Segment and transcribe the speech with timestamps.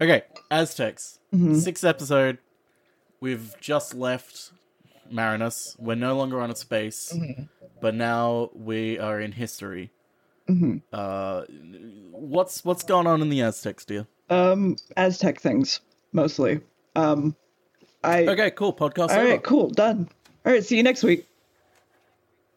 [0.00, 1.18] Okay, Aztecs.
[1.54, 2.38] Sixth episode.
[3.20, 4.52] We've just left
[5.10, 5.76] Marinus.
[5.78, 7.16] We're no longer on a space,
[7.80, 9.90] but now we are in history.
[10.92, 11.42] Uh,
[12.10, 14.06] what's what's going on in the Aztecs, Deer?
[14.30, 15.80] Um, Aztec things
[16.12, 16.60] mostly.
[16.94, 17.34] Um,
[18.02, 18.26] I.
[18.26, 18.72] Okay, cool.
[18.72, 19.10] Podcast.
[19.10, 19.28] All over.
[19.28, 20.08] right, cool, done.
[20.44, 21.26] All right, see you next week.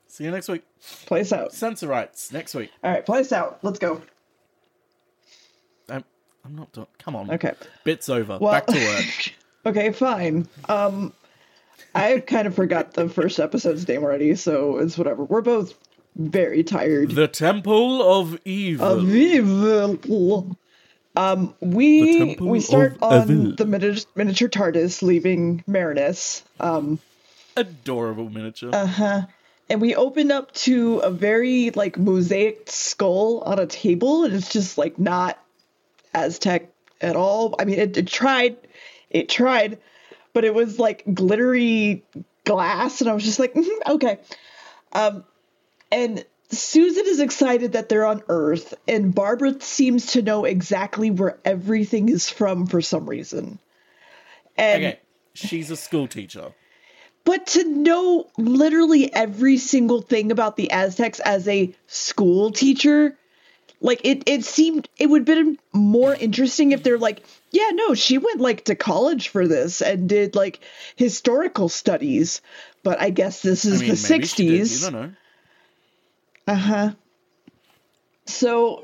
[0.08, 0.64] See you next week.
[1.06, 1.54] Place out.
[1.54, 2.72] Censor rights next week.
[2.84, 3.60] All right, place out.
[3.64, 4.02] Let's go.
[6.48, 6.88] I'm, not done.
[7.00, 7.32] Come on.
[7.32, 7.54] Okay.
[7.84, 8.38] Bits over.
[8.40, 9.34] Well, Back to work.
[9.66, 10.48] okay, fine.
[10.70, 11.14] Um,
[11.94, 15.24] I kind of forgot the first episode's name already, so it's whatever.
[15.24, 15.74] We're both
[16.16, 17.12] very tired.
[17.12, 18.86] the Temple of Evil.
[18.88, 20.58] Of evil.
[21.16, 23.56] Um, we we start on Evil.
[23.56, 26.44] the mini- miniature TARDIS leaving Marinus.
[26.60, 27.00] Um,
[27.56, 28.70] Adorable miniature.
[28.72, 29.22] Uh, huh.
[29.68, 34.52] and we open up to a very like mosaic skull on a table, and it's
[34.52, 35.40] just like not
[36.14, 37.56] Aztec at all.
[37.60, 38.58] I mean, it, it tried,
[39.10, 39.80] it tried,
[40.34, 42.04] but it was like glittery
[42.46, 44.20] glass, and I was just like, "Mhm, okay.
[44.94, 45.24] Um,
[45.92, 51.38] and Susan is excited that they're on Earth, and Barbara seems to know exactly where
[51.44, 53.60] everything is from for some reason.
[54.58, 55.00] And okay,
[55.34, 56.54] she's a school teacher.
[57.26, 63.18] but to know literally every single thing about the Aztecs as a school teacher,
[63.80, 67.94] like it, it seemed it would have been more interesting if they're like, yeah, no,
[67.94, 70.60] she went like to college for this and did like
[70.96, 72.42] historical studies.
[72.84, 74.74] But I guess this is I mean, the maybe '60s.
[74.86, 75.12] You don't know.
[76.48, 76.92] Uh huh.
[78.26, 78.82] So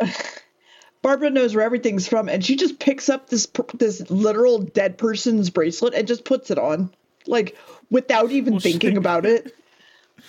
[1.02, 5.50] Barbara knows where everything's from, and she just picks up this this literal dead person's
[5.50, 6.94] bracelet and just puts it on,
[7.28, 7.57] like
[7.89, 9.55] without even Well, she- thinking about it.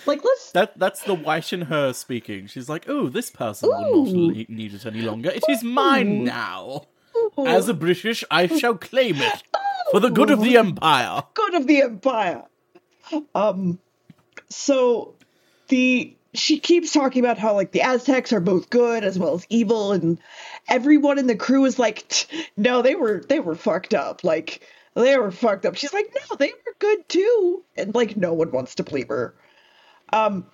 [0.07, 2.47] Like let's That that's the white in her speaking.
[2.47, 5.31] She's like, "Oh, this person will not le- need it any longer.
[5.31, 6.87] It is mine now.
[7.47, 9.43] As a British, I shall claim it
[9.91, 12.45] for the good of the empire." good of the empire.
[13.35, 13.79] Um,
[14.49, 15.15] so
[15.69, 19.47] the she keeps talking about how like the Aztecs are both good as well as
[19.49, 20.19] evil, and
[20.69, 24.25] everyone in the crew is like, no, they were they were fucked up.
[24.25, 24.61] Like
[24.95, 25.77] they were fucked up.
[25.77, 29.35] She's like, no, they were good too, and like no one wants to believe her.
[30.15, 30.47] Um,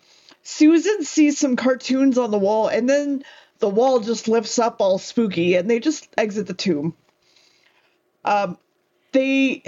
[0.42, 3.22] Susan sees some cartoons on the wall, and then
[3.58, 6.94] the wall just lifts up all spooky, and they just exit the tomb.
[8.24, 8.56] Um,
[9.12, 9.62] they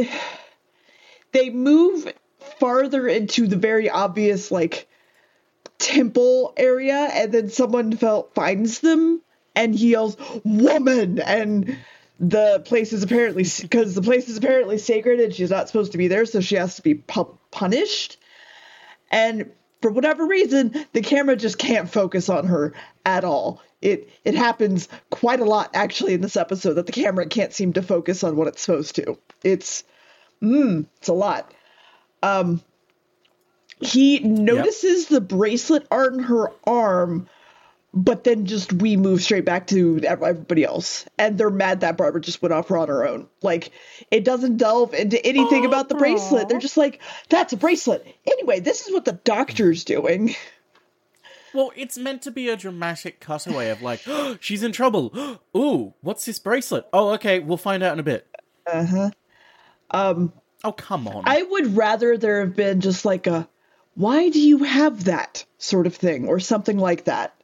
[1.32, 2.10] they move
[2.58, 4.88] farther into the very obvious like
[5.78, 9.20] temple area and then someone felt finds them
[9.54, 11.76] and he yells woman and
[12.20, 15.98] the place is apparently because the place is apparently sacred and she's not supposed to
[15.98, 18.16] be there so she has to be pu- punished
[19.10, 19.50] and
[19.82, 22.72] for whatever reason the camera just can't focus on her
[23.04, 23.60] at all.
[23.82, 27.72] It it happens quite a lot actually in this episode that the camera can't seem
[27.74, 29.18] to focus on what it's supposed to.
[29.42, 29.84] It's
[30.40, 31.52] mm, it's a lot.
[32.22, 32.62] Um
[33.80, 37.28] he notices the bracelet on her arm
[37.94, 41.04] but then just we move straight back to everybody else.
[41.18, 43.28] And they're mad that barbara just went off on her own.
[43.42, 43.70] Like
[44.10, 46.48] it doesn't delve into anything about the bracelet.
[46.48, 48.06] They're just like that's a bracelet.
[48.26, 50.34] Anyway this is what the doctor's doing.
[51.54, 54.00] Well, it's meant to be a dramatic cutaway of like,
[54.40, 55.38] she's in trouble.
[55.56, 56.86] Ooh, what's this bracelet?
[56.94, 58.26] Oh, okay, we'll find out in a bit.
[58.66, 59.10] uh-huh.
[59.90, 60.32] Um
[60.64, 61.24] Oh, come on.
[61.26, 63.48] i would rather there have been just like a
[63.94, 65.44] why do you have that?
[65.58, 67.34] sort of thing or something like that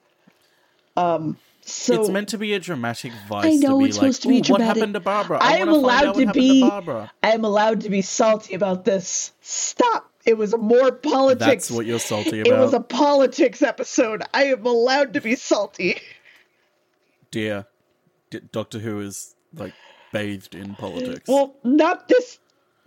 [0.98, 3.44] um so it's meant to be a dramatic vice.
[3.44, 4.66] I know to be it's like, supposed to be dramatic.
[4.68, 5.38] What happened to Barbara?
[5.42, 6.60] I I, am want to find allowed to be.
[6.62, 7.12] to Barbara.
[7.22, 9.32] I am allowed to be salty about this.
[9.42, 10.10] Stop.
[10.24, 11.46] It was a more politics.
[11.46, 12.52] That's what you're salty about.
[12.52, 14.22] It was a politics episode.
[14.32, 15.96] I am allowed to be salty.
[17.30, 17.66] Deer.
[18.30, 19.74] D- Doctor Who is like
[20.12, 21.28] bathed in politics.
[21.28, 22.38] Well, not this.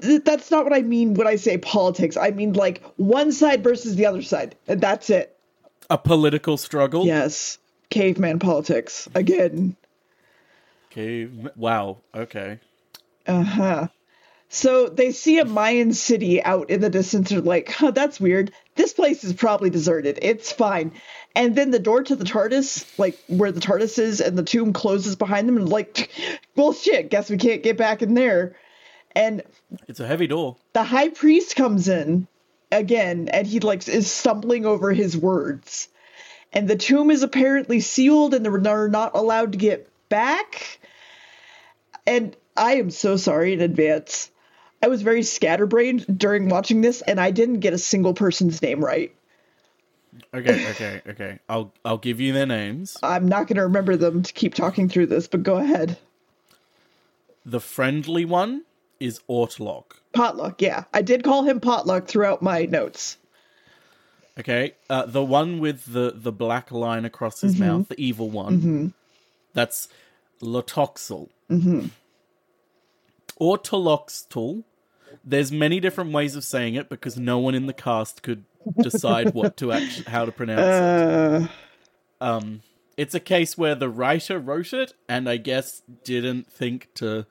[0.01, 2.17] th- That's not what I mean when I say politics.
[2.17, 5.37] I mean like one side versus the other side, and that's it.
[5.89, 7.05] a political struggle.
[7.05, 7.57] Yes,
[7.91, 9.75] caveman politics again.
[10.91, 11.29] Okay.
[11.55, 11.97] Wow.
[12.15, 12.59] Okay.
[13.27, 13.87] Uh huh.
[14.49, 17.29] So they see a Mayan city out in the distance.
[17.29, 18.51] They're like, huh, that's weird.
[18.75, 20.19] This place is probably deserted.
[20.21, 20.91] It's fine.
[21.33, 24.73] And then the door to the TARDIS, like where the TARDIS is, and the tomb
[24.73, 26.09] closes behind them, and like,
[26.57, 28.57] well, shit, guess we can't get back in there.
[29.15, 29.43] And
[29.87, 30.57] It's a heavy door.
[30.73, 32.27] the high priest comes in
[32.73, 35.87] again, and he like is stumbling over his words.
[36.53, 40.79] And the tomb is apparently sealed, and they're not allowed to get back.
[42.05, 44.29] And I am so sorry in advance.
[44.83, 48.83] I was very scatterbrained during watching this, and I didn't get a single person's name
[48.83, 49.15] right.
[50.33, 50.69] Okay.
[50.71, 51.01] Okay.
[51.07, 51.39] Okay.
[51.47, 52.97] I'll I'll give you their names.
[53.01, 55.97] I'm not going to remember them to keep talking through this, but go ahead.
[57.45, 58.63] the friendly one
[58.99, 59.83] is Autloc.
[60.13, 60.83] Potluck, yeah.
[60.93, 63.17] I did call him Potluck throughout my notes.
[64.41, 68.93] Okay, uh, the one with the the black line across his mouth, the evil one.
[69.53, 69.87] That's
[70.41, 71.29] Lotoxel.
[71.49, 71.87] Mm-hmm.
[73.37, 74.63] Or Toloxtul.
[75.23, 78.45] There's many different ways of saying it because no one in the cast could
[78.81, 80.65] decide what to actually how to pronounce it.
[80.65, 81.47] Uh,
[82.21, 82.61] Um,
[82.97, 87.25] it's a case where the writer wrote it and I guess didn't think to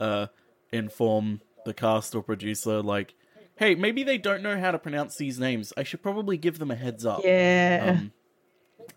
[0.00, 0.26] uh,
[0.72, 3.14] inform the cast or producer, like,
[3.60, 5.72] hey, maybe they don't know how to pronounce these names.
[5.76, 7.20] I should probably give them a heads up.
[7.22, 7.98] yeah.
[8.00, 8.12] Um,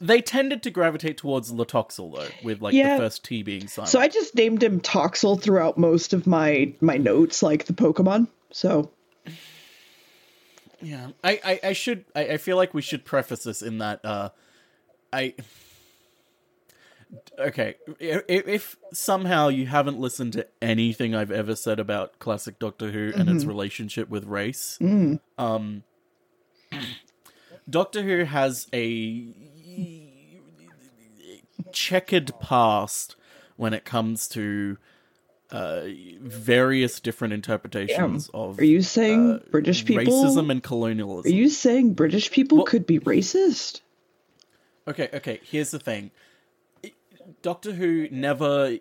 [0.01, 2.97] they tended to gravitate towards Latoxel though, with like Yeah.
[2.97, 3.89] the first T being silent.
[3.91, 8.27] so I just named him Toxel throughout most of my my notes, like the Pokemon.
[8.51, 8.89] So
[10.81, 12.05] Yeah, I, I, I should.
[12.15, 14.03] I, I feel like we should preface this in that.
[14.03, 14.29] Uh,
[15.13, 15.35] I.
[17.37, 22.91] Okay, if, if somehow you haven't listened to anything I've ever said about classic Doctor
[22.91, 24.79] Who and its relationship with race,
[25.37, 25.83] um,
[27.69, 29.27] Doctor Who has a
[31.71, 33.15] checkered past
[33.55, 34.77] when it comes to
[35.51, 35.81] uh,
[36.19, 41.31] various different interpretations of are you saying uh, British people racism and colonialism.
[41.31, 43.81] Are you saying British people Well- could be racist?
[44.87, 45.39] Okay, okay.
[45.43, 46.11] Here's the thing.
[47.41, 48.77] Doctor Who never.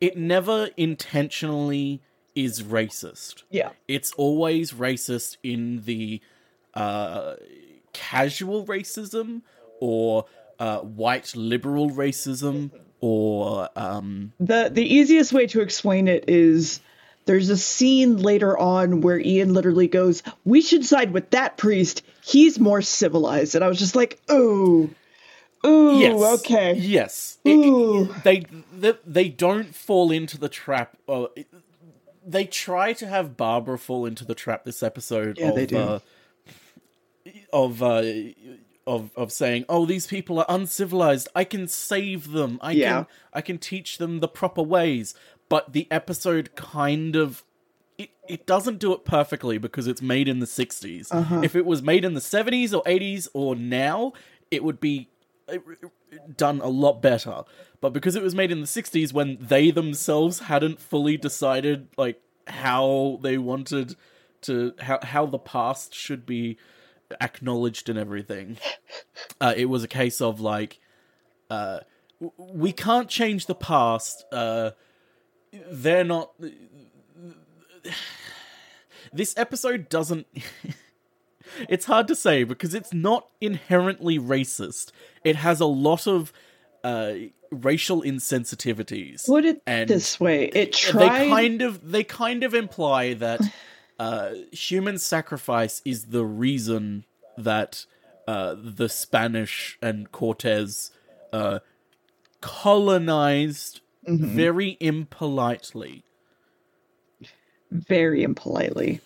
[0.00, 2.02] It never intentionally
[2.34, 3.42] is racist.
[3.50, 3.70] Yeah.
[3.88, 6.20] It's always racist in the
[6.74, 7.34] uh,
[7.92, 9.42] casual racism
[9.80, 10.26] or
[10.60, 12.70] uh, white liberal racism
[13.00, 16.80] or um, The the easiest way to explain it is
[17.26, 22.02] there's a scene later on where Ian literally goes, "We should side with that priest.
[22.24, 24.90] He's more civilized." And I was just like, "Ooh.
[25.66, 27.38] Ooh, yes, okay." yes.
[27.44, 28.14] It- Ooh.
[28.24, 28.44] they,
[28.76, 30.96] they they don't fall into the trap.
[32.26, 35.38] They try to have Barbara fall into the trap this episode.
[35.38, 35.78] Yeah, of, they do.
[35.78, 35.98] Uh,
[37.52, 38.02] of uh,
[38.86, 41.28] of of saying, "Oh, these people are uncivilized.
[41.34, 42.58] I can save them.
[42.62, 42.90] I Yeah.
[42.92, 45.14] can I can teach them the proper ways."
[45.48, 47.42] But the episode kind of
[47.96, 51.08] it, it doesn't do it perfectly because it's made in the 60s.
[51.10, 51.40] Uh-huh.
[51.42, 54.12] If it was made in the 70s or 80s or now,
[54.50, 55.08] it would be
[56.36, 57.42] done a lot better.
[57.80, 62.20] But because it was made in the 60s when they themselves hadn't fully decided like
[62.46, 63.96] how they wanted
[64.42, 66.56] to how how the past should be
[67.20, 68.58] acknowledged and everything.
[69.40, 70.80] Uh, it was a case of like
[71.50, 71.80] uh
[72.36, 74.24] we can't change the past.
[74.32, 74.70] Uh
[75.70, 76.32] they're not
[79.12, 80.26] this episode doesn't
[81.68, 84.90] it's hard to say because it's not inherently racist
[85.24, 86.32] it has a lot of
[86.84, 87.12] uh
[87.50, 93.14] racial insensitivities Put it and this way, it they kind of they kind of imply
[93.14, 93.40] that
[93.98, 97.04] uh human sacrifice is the reason
[97.36, 97.86] that
[98.26, 100.90] uh the spanish and cortez
[101.32, 101.60] uh
[102.40, 104.36] colonized Mm-hmm.
[104.36, 106.02] very impolitely
[107.70, 109.00] very impolitely.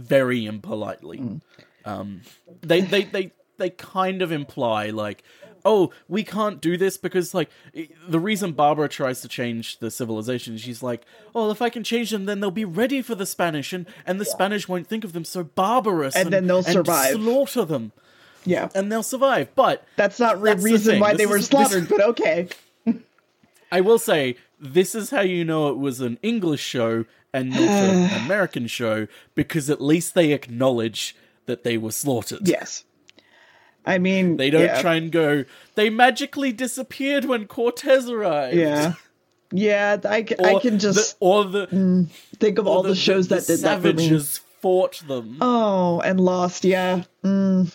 [0.00, 1.18] Very impolitely.
[1.18, 1.40] Mm.
[1.84, 2.20] Um,
[2.62, 5.22] they they they they kind of imply like,
[5.64, 7.50] oh, we can't do this because like
[8.08, 11.04] the reason Barbara tries to change the civilization, she's like,
[11.34, 14.20] oh, if I can change them, then they'll be ready for the Spanish, and and
[14.20, 17.14] the Spanish won't think of them so barbarous, And then they'll survive.
[17.14, 17.92] slaughter them,
[18.44, 18.68] Yeah.
[18.74, 19.54] and they'll survive.
[19.54, 22.00] But That's not the That's the reason why This they were is- this- slaughtered, but
[22.00, 22.48] okay.
[23.72, 27.60] I will say this is how you know it was an English show and not
[27.60, 32.46] an American show because at least they acknowledge that they were slaughtered.
[32.48, 32.84] Yes.
[33.86, 34.80] I mean, They don't yeah.
[34.82, 35.44] try and go,
[35.74, 38.56] they magically disappeared when Cortez arrived.
[38.56, 38.94] Yeah.
[39.52, 42.06] Yeah, I, I can just the, or the
[42.38, 43.90] think of all the, shows that did that me.
[43.90, 47.02] savages fought them, Oh, and Lost, yeah.
[47.24, 47.74] Mm,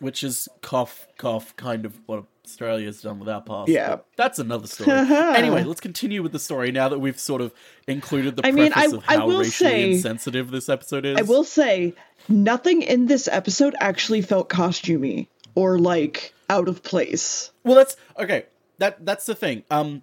[0.00, 3.68] which is cough cough kind of what Australia's done with our past.
[3.68, 3.98] Yeah.
[4.16, 4.90] That's another story.
[4.98, 7.52] anyway, let's continue with the story now that we've sort of
[7.86, 11.04] included the I mean, preface I- of I how will racially say- insensitive this episode
[11.06, 11.16] is.
[11.18, 11.94] I will say,
[12.28, 17.50] nothing in this episode actually felt costumey or like out of place.
[17.64, 18.46] Well, that's okay.
[18.78, 19.62] That that's the thing.
[19.70, 20.02] Um,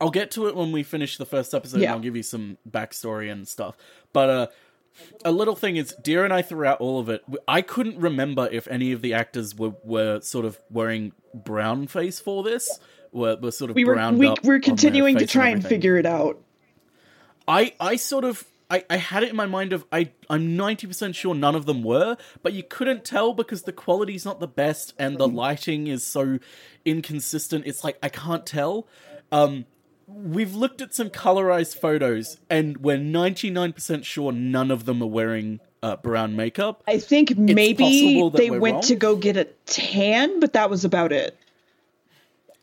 [0.00, 1.80] I'll get to it when we finish the first episode.
[1.80, 1.88] Yeah.
[1.88, 3.76] and I'll give you some backstory and stuff.
[4.12, 4.46] But uh,
[5.24, 8.68] a little thing is, Deer and I throughout all of it, I couldn't remember if
[8.68, 12.78] any of the actors were were sort of wearing brown face for this.
[13.12, 15.68] Were, were sort of We were browned we up we're continuing to try and everything.
[15.68, 16.40] figure it out.
[17.46, 20.86] I I sort of I, I had it in my mind of I I'm ninety
[20.86, 24.46] percent sure none of them were, but you couldn't tell because the quality's not the
[24.46, 26.38] best and the lighting is so
[26.84, 27.66] inconsistent.
[27.66, 28.86] It's like I can't tell.
[29.32, 29.64] Um,
[30.08, 35.02] we've looked at some colorized photos, and we're ninety nine percent sure none of them
[35.02, 36.82] are wearing uh, brown makeup.
[36.88, 38.82] I think maybe they went wrong.
[38.82, 41.38] to go get a tan, but that was about it.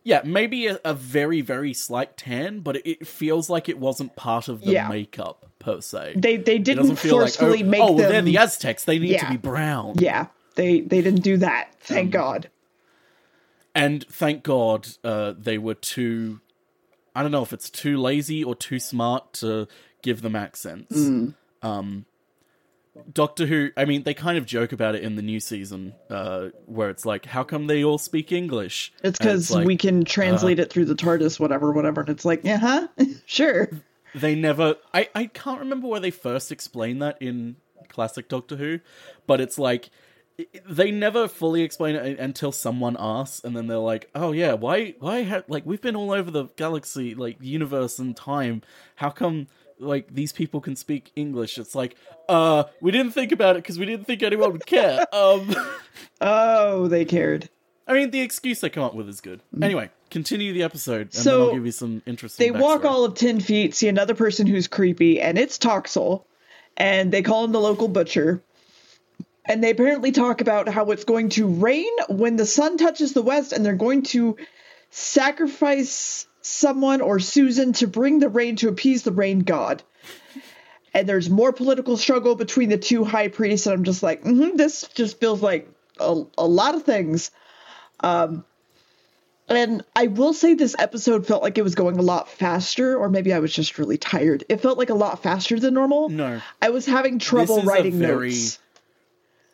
[0.03, 4.15] Yeah, maybe a, a very very slight tan, but it, it feels like it wasn't
[4.15, 4.87] part of the Yeah.
[4.87, 6.13] makeup per se.
[6.15, 8.11] They they didn't doesn't like forcefully oh, make oh them.
[8.11, 8.83] they're the Aztecs.
[8.83, 9.95] They need to be brown.
[9.97, 11.67] yeah, they they didn't do that.
[11.67, 12.49] Um, Thank God.
[13.73, 16.39] And thank God uh, they were too.
[17.15, 19.67] I don't know if it's too lazy or too smart to
[20.01, 20.95] give them accents.
[20.97, 21.33] Mm.
[21.63, 22.05] Um,
[23.11, 26.49] Doctor Who, I mean, they kind of joke about it in the new season, uh,
[26.65, 28.93] where it's like, how come they all speak English?
[29.03, 32.01] It's because like, we can uh, translate it through the TARDIS, whatever, whatever.
[32.01, 32.87] And it's like, yeah, huh?
[33.25, 33.69] sure.
[34.13, 34.75] they never.
[34.93, 37.57] I, I can't remember where they first explained that in
[37.89, 38.79] classic Doctor Who,
[39.25, 39.89] but it's like.
[40.67, 44.95] They never fully explain it until someone asks, and then they're like, "Oh yeah, why?
[44.99, 45.23] Why?
[45.23, 48.61] Ha- like we've been all over the galaxy, like universe and time.
[48.95, 49.47] How come
[49.79, 51.95] like these people can speak English?" It's like,
[52.27, 55.05] uh, we didn't think about it because we didn't think anyone would care.
[55.13, 55.55] um,
[56.21, 57.49] Oh, they cared.
[57.87, 59.41] I mean, the excuse they come up with is good.
[59.61, 62.51] Anyway, continue the episode, and then So, I'll give you some interesting.
[62.51, 66.23] They walk all of 10 feet, see another person who's creepy, and it's Toxel.
[66.77, 68.41] And they call him the local butcher.
[69.47, 73.21] And they apparently talk about how it's going to rain when the sun touches the
[73.21, 74.37] west, and they're going to
[74.89, 79.83] sacrifice someone or Susan to bring the rain to appease the rain god.
[80.93, 84.55] And there's more political struggle between the two high priests, and I'm just like, hmm
[84.55, 87.31] this just feels like a, a lot of things.
[89.47, 93.09] And I will say this episode felt like it was going a lot faster, or
[93.09, 94.43] maybe I was just really tired.
[94.49, 96.09] It felt like a lot faster than normal.
[96.09, 96.41] No.
[96.61, 98.59] I was having trouble writing very- notes.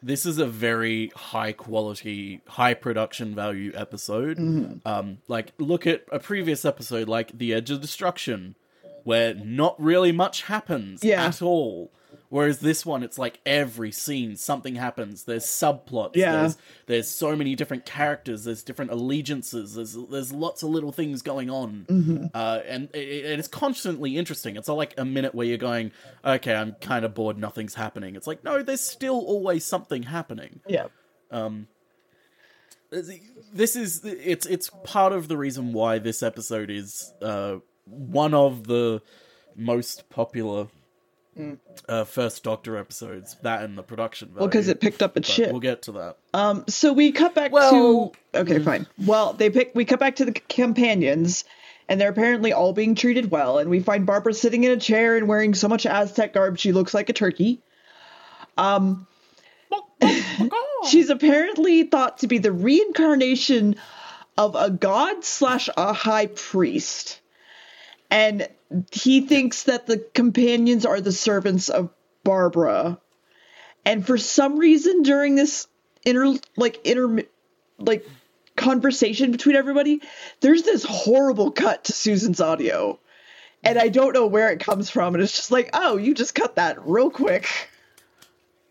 [0.04, 4.38] This is a very high quality, high production value episode.
[4.38, 4.88] Mm-hmm.
[4.88, 8.56] Um, like look at a previous episode, like The Edge of Destruction,
[9.04, 11.26] where not really much happens Yeah.
[11.26, 11.92] at all.
[12.32, 15.26] Whereas this one, it's like every scene something happens.
[15.26, 16.16] There's subplots.
[16.16, 16.32] Yeah.
[16.32, 18.46] There's there's so many different characters.
[18.46, 19.76] There's different allegiances.
[19.76, 22.26] There's there's lots of little things going on, Mm-hmm.
[22.34, 24.56] uh, and it, it- it's constantly interesting.
[24.56, 25.92] It's not like a minute where you're going,
[26.24, 27.38] okay, I'm kind of bored.
[27.38, 28.16] Nothing's happening.
[28.16, 30.62] It's like no, there's still always something happening.
[30.70, 30.86] Yeah.
[31.32, 31.68] Um.
[32.92, 38.68] This is it's it's part of the reason why this episode is uh, one of
[38.68, 39.02] the
[39.56, 40.68] most popular.
[41.88, 44.40] Uh, first Doctor episodes, that and the production value.
[44.42, 45.52] Well, because it picked up a But shit.
[45.52, 46.18] We'll get to that.
[46.34, 48.86] Um, so we cut back Well- to okay, fine.
[49.06, 49.72] Well, they pick.
[49.74, 51.46] We cut back to the companions,
[51.88, 53.60] and they're apparently all being treated well.
[53.60, 56.74] And we find Barbara sitting in a chair and wearing so much Aztec garb she
[56.74, 57.62] looks like a turkey.
[58.58, 59.08] Um,
[60.90, 63.78] she's apparently thought to be the reincarnation
[64.38, 67.22] of a god slash a high priest,
[68.10, 68.48] and
[68.92, 71.90] he thinks that the companions are the servants of
[72.24, 73.00] Barbara.
[73.86, 75.68] And for some reason during this
[76.06, 77.24] inter like inter
[77.80, 78.06] like
[78.56, 80.02] conversation between everybody,
[80.40, 83.00] there's this horrible cut to Susan's audio.
[83.64, 86.34] And I don't know where it comes from, and it's just like, oh, you just
[86.34, 87.48] cut that real quick.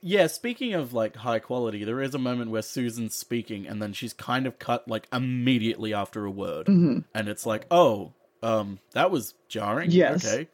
[0.03, 3.93] Yeah, speaking of like high quality, there is a moment where Susan's speaking and then
[3.93, 6.67] she's kind of cut like immediately after a word.
[6.67, 7.01] Mm-hmm.
[7.15, 9.91] And it's like, oh, um, that was jarring.
[9.91, 10.27] Yes.
[10.27, 10.49] Okay.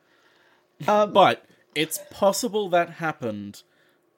[0.87, 3.63] Um, But it's possible that happened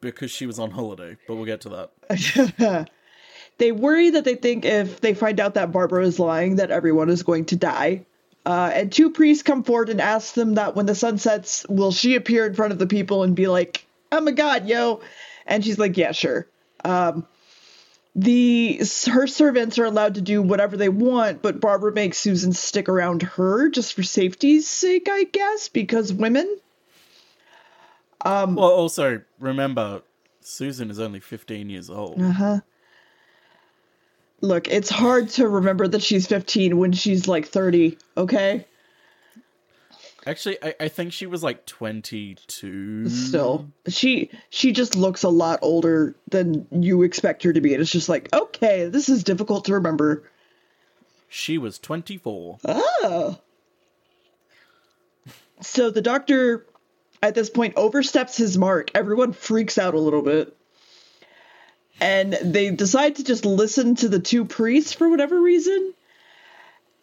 [0.01, 2.89] because she was on holiday, but we'll get to that.
[3.59, 7.11] they worry that they think if they find out that Barbara is lying, that everyone
[7.11, 8.07] is going to die.
[8.47, 11.93] Uh, and two priests come forward and ask them that when the sun sets, will
[11.93, 15.01] she appear in front of the people and be like, "I'm a god, yo,"
[15.47, 16.47] and she's like, "Yeah, sure."
[16.85, 17.27] Um,
[18.19, 22.89] the her servants are allowed to do whatever they want, but Barbara makes Susan stick
[22.89, 26.59] around her just for safety's sake, I guess, because women.
[28.25, 30.03] Um, well, also remember,
[30.41, 32.21] Susan is only 15 years old.
[32.21, 32.59] Uh-huh.
[34.41, 38.67] Look, it's hard to remember that she's 15 when she's like 30, okay?
[40.29, 43.09] Actually, I, I think she was like 22.
[43.09, 43.71] Still.
[43.89, 47.73] She she just looks a lot older than you expect her to be.
[47.73, 50.31] And it's just like, okay, this is difficult to remember.
[51.31, 52.59] She was 24.
[52.63, 53.39] Oh.
[55.63, 56.67] So the doctor
[57.23, 58.91] at this point oversteps his mark.
[58.95, 60.55] Everyone freaks out a little bit.
[62.03, 65.95] And they decide to just listen to the two priests for whatever reason.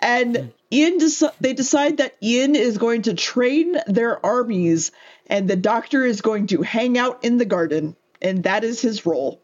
[0.06, 4.92] And Ian deci- they decide that Ian is going to train their armies
[5.26, 9.08] and the doctor is going to hang out in the garden and that is his
[9.08, 9.42] role.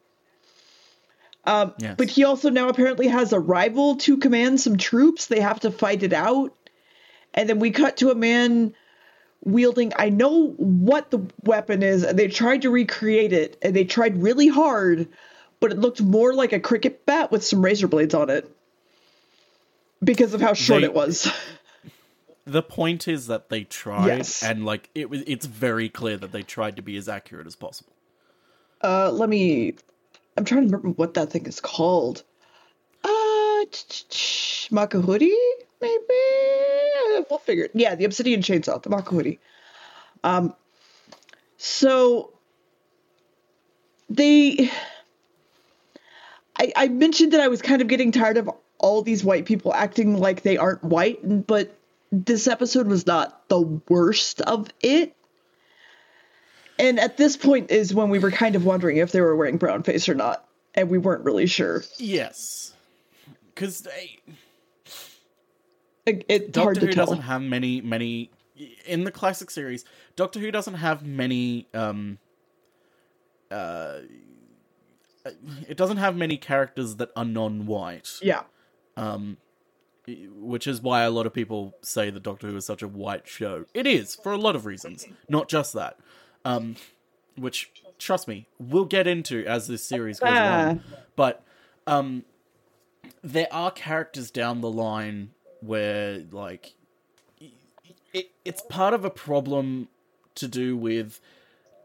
[1.45, 1.95] Um, Yes.
[1.97, 5.25] But he also now apparently has a rival to command some troops.
[5.25, 6.53] They have to fight it out.
[7.33, 8.75] And then we cut to a man
[9.43, 13.85] wielding I know what the weapon is and they tried to recreate it and they
[13.85, 15.07] tried really hard,
[15.59, 18.47] but it looked more like a cricket bat with some razor blades on it.
[20.03, 21.31] Because of how short They- it was.
[22.43, 24.41] The point is that they tried, Yes.
[24.41, 27.55] and like it was, it's very clear that they tried to be as accurate as
[27.55, 27.93] possible.
[28.84, 29.75] Uh, let me.
[30.36, 32.24] I'm trying to remember what that thing is called.
[33.03, 33.08] Uh,
[34.72, 35.31] Makahudi,
[35.81, 37.25] maybe.
[37.29, 37.72] We'll figure it.
[37.75, 39.38] Yeah, the Obsidian Chainsaw, the Makahudi.
[40.24, 40.55] Um,
[41.58, 42.34] so
[44.10, 44.72] they.
[46.58, 48.50] I, I mentioned that I was kind of getting tired of
[48.81, 51.73] all these white people acting like they aren't white, but
[52.11, 55.15] this episode was not the worst of it.
[56.77, 59.57] And at this point is when we were kind of wondering if they were wearing
[59.57, 60.45] brown face or not,
[60.75, 61.83] and we weren't really sure.
[61.97, 62.73] Yes,
[63.53, 64.19] because they...
[66.03, 67.05] It, it's Doctor hard Who tell.
[67.05, 68.31] doesn't have many many
[68.88, 69.85] in the classic series.
[70.15, 71.67] Doctor Who doesn't have many.
[71.75, 72.17] Um,
[73.51, 74.00] uh,
[75.67, 78.09] it doesn't have many characters that are non-white.
[78.23, 78.41] Yeah.
[78.98, 79.38] Um,
[80.07, 83.27] which is why a lot of people say that Doctor Who is such a white
[83.27, 83.65] show.
[83.74, 85.98] It is for a lot of reasons, not just that.
[86.43, 86.75] Um,
[87.38, 90.63] which trust me, we'll get into as this series goes Ah.
[90.63, 90.83] along.
[91.15, 91.43] But
[91.88, 92.25] um,
[93.24, 95.31] there are characters down the line
[95.62, 96.74] where like
[98.13, 99.88] it, it's part of a problem
[100.36, 101.21] to do with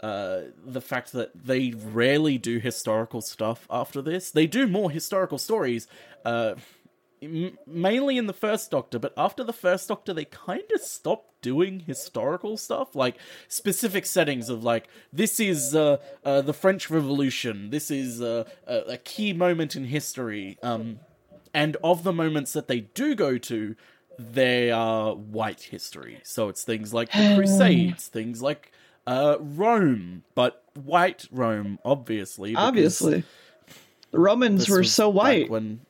[0.01, 4.31] uh, the fact that they rarely do historical stuff after this.
[4.31, 5.87] They do more historical stories,
[6.25, 6.55] uh,
[7.23, 11.41] m- mainly in the first Doctor, but after the first Doctor, they kind of stopped
[11.43, 13.17] doing historical stuff, like
[13.49, 18.77] specific settings of like this is uh, uh, the French Revolution, this is uh, a,
[18.93, 21.01] a key moment in history, um,
[21.55, 23.77] and of the moments that they do go to.
[24.19, 28.73] They are white history, so it's things like the Crusades, things like
[29.07, 32.55] uh, Rome, but white Rome, obviously.
[32.55, 33.25] Obviously.
[34.11, 35.51] The Romans were so white.
[35.51, 35.81] when.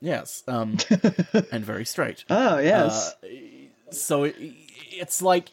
[0.00, 0.76] Yes, um,
[1.52, 2.24] and very straight.
[2.28, 3.14] Oh, yes.
[3.22, 3.26] Uh,
[3.90, 4.36] so it,
[4.90, 5.50] it's like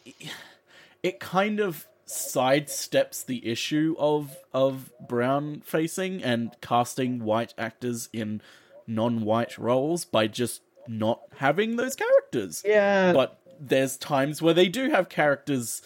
[1.02, 8.42] it kind of sidesteps the issue of of brown facing and casting white actors in
[8.86, 13.12] non-white roles by just not having those characters yeah.
[13.14, 15.80] but there's times where they do have characters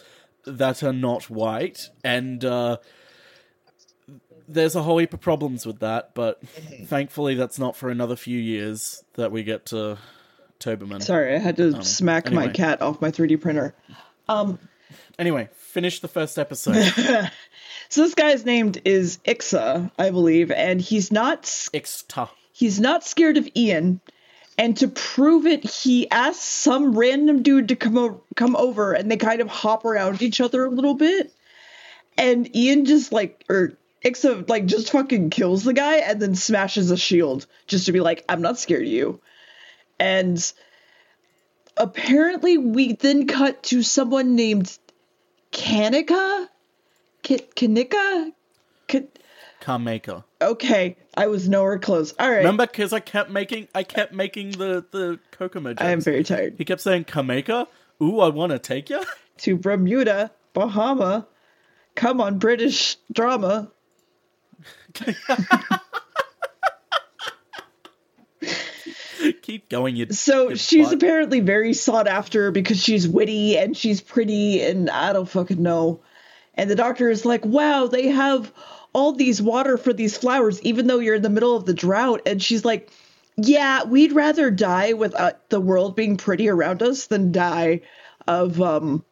[0.45, 2.77] that are not white and uh
[4.49, 6.41] there's a whole heap of problems with that but
[6.87, 9.99] thankfully that's not for another few years that we get to
[10.59, 11.01] Toberman.
[11.03, 13.75] Sorry, I had to smack my cat off my 3D printer.
[14.29, 14.59] Um,
[15.19, 16.75] Anyway, finish the first episode.
[17.89, 22.29] so this guy's named is Ixa, I believe, and he's not Ixta.
[22.53, 24.01] he's not scared of Ian.
[24.57, 29.11] And to prove it, he asks some random dude to come o- come over, and
[29.11, 31.33] they kind of hop around each other a little bit.
[32.17, 33.73] And Ian just like, or
[34.05, 38.01] Ixa like just fucking kills the guy, and then smashes a shield just to be
[38.01, 39.21] like, "I'm not scared of you."
[39.99, 40.53] And
[41.77, 44.77] apparently, we then cut to someone named
[45.53, 46.49] Kanika,
[47.23, 48.33] K- Kanika.
[48.87, 49.01] Ka-
[49.61, 50.25] Cameca.
[50.41, 52.15] okay, I was nowhere close.
[52.19, 55.83] All right, Remember, because I kept making, I kept making the the Kokomo jokes.
[55.83, 56.55] I am very tired.
[56.59, 57.67] He kept saying Cameca.
[58.01, 59.03] Ooh, I want to take you.
[59.39, 61.27] to Bermuda, Bahama.
[61.97, 63.73] Come on, British drama.
[69.43, 70.13] Keep going, you.
[70.13, 70.95] So you she's butt.
[70.95, 76.01] apparently very sought after because she's witty and she's pretty and I don't fucking know.
[76.55, 78.53] And the doctor is like, wow, they have
[78.93, 82.23] all these water for these flowers, even though you're in the middle of the drought.
[82.27, 82.91] And she's like,
[83.37, 87.83] yeah, we'd rather die with uh, the world being pretty around us than die
[88.27, 89.05] of, um,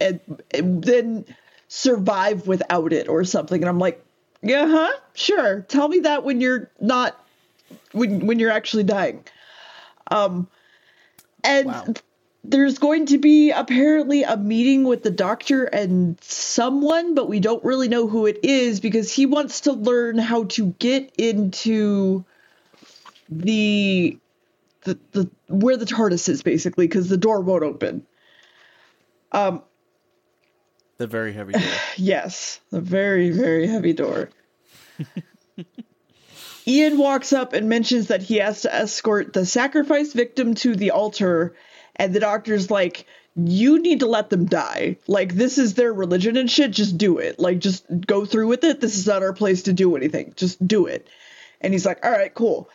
[0.00, 0.20] and,
[0.52, 1.24] and then
[1.66, 3.60] survive without it or something.
[3.60, 4.05] And I'm like,
[4.46, 4.92] yeah, huh?
[5.14, 5.62] Sure.
[5.62, 7.18] Tell me that when you're not,
[7.92, 9.24] when, when you're actually dying.
[10.10, 10.48] Um,
[11.42, 11.94] and Wow.
[12.44, 17.64] there's going to be apparently a meeting with the doctor and someone, but we don't
[17.64, 22.24] really know who it is because he wants to learn how to get into
[23.28, 24.18] the
[24.84, 28.06] the, the where the TARDIS is basically because the door won't open.
[29.32, 29.62] Um,
[30.98, 31.62] the very heavy door.
[31.96, 34.30] Yes, the very, very heavy door.
[36.66, 40.90] Ian walks up and mentions that he has to escort the sacrifice victim to the
[40.90, 41.54] altar,
[41.94, 43.06] and the doctor's like,
[43.36, 44.96] You need to let them die.
[45.06, 46.72] Like, this is their religion and shit.
[46.72, 47.38] Just do it.
[47.38, 48.80] Like, just go through with it.
[48.80, 50.32] This is not our place to do anything.
[50.36, 51.06] Just do it.
[51.60, 52.68] And he's like, All right, cool.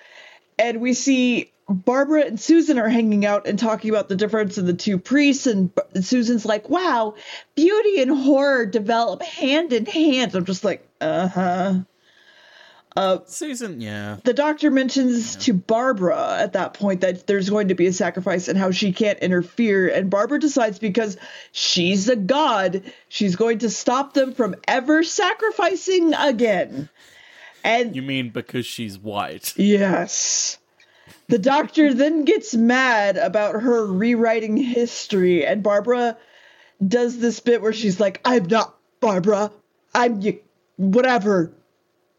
[0.57, 4.65] And we see Barbara and Susan are hanging out and talking about the difference in
[4.65, 7.15] the two priests, and Susan's like, "Wow,
[7.55, 11.73] beauty and horror develop hand in hand." I'm just like, "Uh huh."
[12.95, 14.17] Uh, Susan, yeah.
[14.25, 18.49] the doctor mentions to Barbara at that point that there's going to be a sacrifice
[18.49, 19.87] and how she can't interfere.
[19.87, 21.17] And Barbara decides because
[21.53, 26.89] she's a god, she's going to stop them from ever sacrificing again.
[27.63, 29.53] And You mean because she's white?
[29.57, 30.57] yes.
[31.27, 36.17] The doctor then gets mad about her rewriting history, and Barbara
[36.85, 39.51] does this bit where she's like, I'm not Barbara.
[39.95, 40.39] I'm y-
[40.75, 41.53] whatever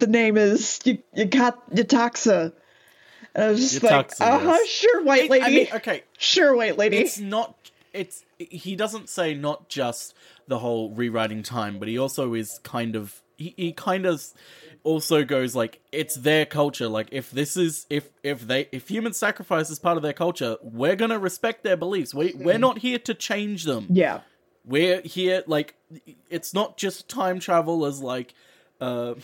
[0.03, 0.79] the name is.
[0.85, 2.53] Y- Ykat- Yetaxa.
[3.35, 4.69] And I was just like, uh huh, yes.
[4.69, 5.45] sure, white It- lady.
[5.45, 6.99] I mean, okay, sure, white lady.
[6.99, 7.57] it's not.
[7.95, 10.15] It's he doesn't say not just
[10.49, 14.23] the whole rewriting time, but he also is kind of he, he kind of
[14.83, 16.89] also goes like it's their culture.
[16.89, 20.57] Like if this is if if they if human sacrifice is part of their culture,
[20.63, 22.15] we're gonna respect their beliefs.
[22.15, 23.87] We we're not here to change them.
[23.91, 24.21] yeah.
[24.65, 25.75] we're here like
[26.31, 28.33] it's not just time travel as like
[28.81, 29.15] uh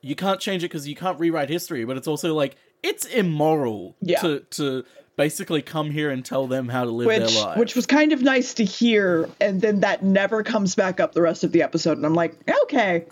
[0.00, 3.96] you can't change it because you can't rewrite history but it's also like it's immoral
[4.00, 4.20] Yeah.
[4.20, 4.84] to to
[5.16, 7.58] basically come here and tell them how to live Which, their life.
[7.58, 11.22] which was kind of nice to hear, and then that never comes back up the
[11.22, 13.04] rest of the episode, and I'm like, okay,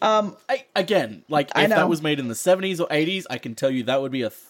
[0.00, 3.70] I, again like if that was made in the 70s or 80s i can tell
[3.70, 4.40] you that would be a th-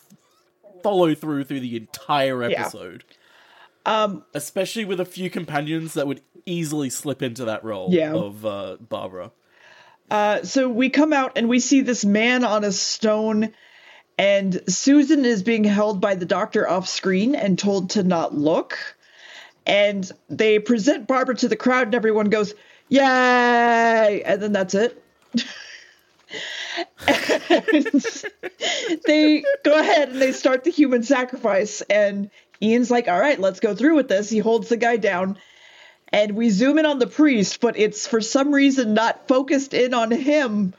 [0.83, 2.61] follow through through the entire Yeah.
[2.62, 3.05] episode
[3.87, 8.12] um especially with a few companions that would easily slip into that role Yeah.
[8.14, 9.31] of uh barbara
[10.11, 13.53] Uh, so we come out and we see this man on a stone,
[14.19, 18.79] and Susan is being held by the doctor off screen and told to not look.
[19.66, 22.55] And they present Barbara to the crowd, and everyone goes,
[22.88, 24.23] Yay!
[24.25, 25.03] And then that's it.
[29.07, 31.81] They go ahead and they start the human sacrifice.
[31.83, 32.31] And
[32.62, 34.29] Ian's like, All right, let's go through with this.
[34.29, 35.38] He holds the guy down
[36.12, 39.95] and we zoom in on the priest, but it's for some reason not focused in
[39.95, 40.75] on him.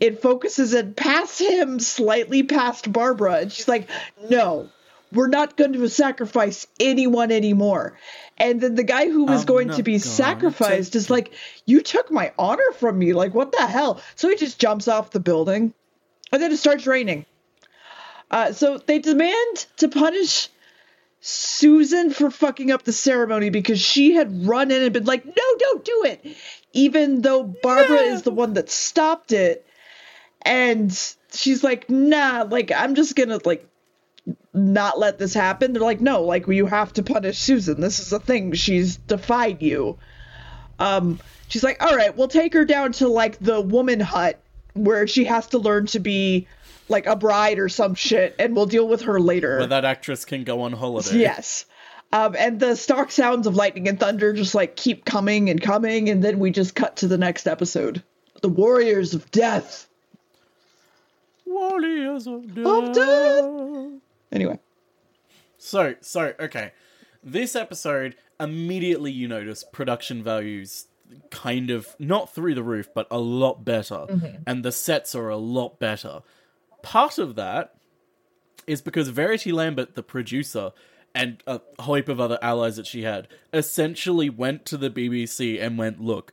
[0.00, 3.88] It focuses in past him, slightly past Barbara, and she's like,
[4.28, 4.68] "No,
[5.12, 7.96] we're not going to sacrifice anyone anymore."
[8.36, 11.32] And then the guy who was I'm going to be going sacrificed to- is like,
[11.66, 13.12] "You took my honor from me.
[13.12, 15.72] Like, what the hell?" So he just jumps off the building,
[16.32, 17.26] and then it starts raining.
[18.30, 20.48] Uh, so they demand to punish
[21.26, 25.32] Susan for fucking up the ceremony because she had run in and been like, no,
[25.58, 26.36] don't do it.
[26.74, 29.66] Even though Barbara is the one that stopped it.
[30.42, 30.92] And
[31.32, 33.66] she's like, nah, like, I'm just gonna, like,
[34.52, 35.72] not let this happen.
[35.72, 37.80] They're like, no, like, you have to punish Susan.
[37.80, 38.52] This is a thing.
[38.52, 39.98] She's defied you.
[40.78, 44.38] Um, she's like, all right, we'll take her down to, like, the woman hut
[44.74, 46.48] where she has to learn to be,
[46.88, 49.58] like, a bride or some shit, and we'll deal with her later.
[49.58, 51.64] where that actress can go on holiday Yes.
[52.12, 56.08] Um, and the stock sounds of lightning and thunder just like keep coming and coming,
[56.08, 58.02] and then we just cut to the next episode.
[58.42, 59.88] The Warriors of Death.
[61.46, 62.66] Warriors of death.
[62.66, 64.00] Of death.
[64.32, 64.58] Anyway,
[65.58, 66.72] So, so okay.
[67.22, 70.86] This episode immediately you notice production values
[71.30, 74.06] kind of not through the roof, but a lot better,
[74.46, 76.22] and the sets are a lot better.
[76.84, 77.74] Part of that
[78.66, 80.72] is because Verity Lambert, the producer,
[81.14, 85.60] and a whole heap of other allies that she had, essentially went to the BBC
[85.60, 86.32] and went, "Look,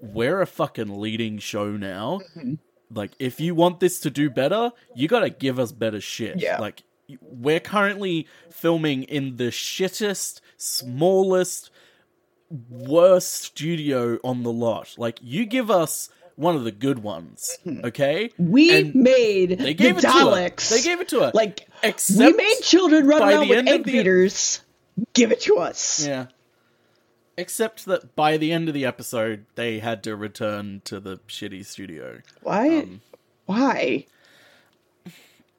[0.00, 2.20] we're a fucking leading show now.
[2.36, 2.54] Mm-hmm.
[2.90, 6.38] Like, if you want this to do better, you gotta give us better shit.
[6.38, 6.58] Yeah.
[6.58, 6.82] Like,
[7.20, 11.70] we're currently filming in the shittest, smallest,
[12.70, 14.94] worst studio on the lot.
[14.96, 18.30] Like, you give us one of the good ones, okay?
[18.38, 20.24] we And made they gave the it to her.
[20.24, 20.70] Daleks.
[20.70, 21.30] They gave it to her.
[21.34, 24.62] like Except we made children run around the with egg beaters.
[25.12, 26.06] Give it to us.
[26.06, 26.26] Yeah.
[27.38, 31.66] Except that by the end of the episode, they had to return to the shitty
[31.66, 32.20] studio.
[32.42, 32.78] Why?
[32.78, 33.00] Um,
[33.44, 34.06] Why?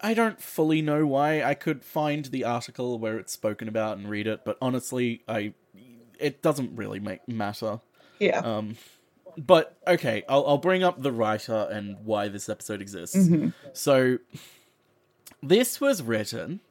[0.02, 1.44] I don't fully know why.
[1.44, 5.54] I could find the article where it's spoken about and read it, but honestly, I
[6.20, 7.80] it doesn't really make matter.
[8.20, 8.40] Yeah.
[8.40, 8.78] Um,
[9.38, 13.16] but okay, I'll I'll bring up the writer and why this episode exists.
[13.16, 13.50] Mm-hmm.
[13.74, 14.18] So,
[15.44, 16.62] this was written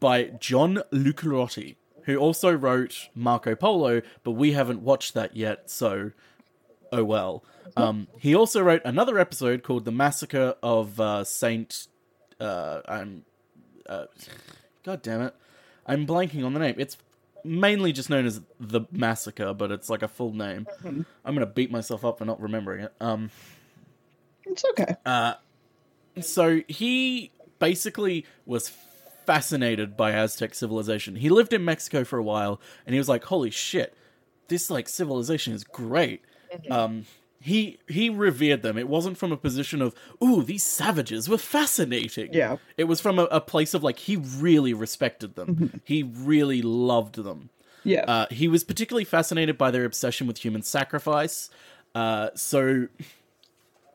[0.00, 6.12] by John Lucarotti, who also wrote Marco Polo, but we haven't watched that yet, so
[6.90, 7.44] oh well.
[7.76, 11.86] Um, he also wrote another episode called "The Massacre of uh, Saint."
[12.40, 13.24] Uh, I'm,
[13.86, 14.06] uh,
[14.82, 15.34] God damn it,
[15.86, 16.74] I'm blanking on the name.
[16.78, 16.96] It's
[17.44, 20.66] mainly just known as the Massacre, but it's like a full name.
[20.84, 22.92] I'm gonna beat myself up for not remembering it.
[23.00, 23.30] Um,
[24.44, 24.96] it's okay.
[25.06, 25.34] Uh,
[26.20, 28.70] so he basically was
[29.24, 31.16] fascinated by Aztec civilization.
[31.16, 33.94] He lived in Mexico for a while, and he was like, "Holy shit,
[34.48, 36.22] this like civilization is great."
[36.70, 37.06] Um,
[37.42, 38.78] he he revered them.
[38.78, 42.58] It wasn't from a position of, "Ooh, these savages were fascinating." Yeah.
[42.76, 45.80] it was from a, a place of like he really respected them.
[45.84, 47.50] He really loved them.
[47.84, 48.04] Yeah.
[48.04, 51.50] Uh, he was particularly fascinated by their obsession with human sacrifice.
[51.94, 52.86] Uh, so,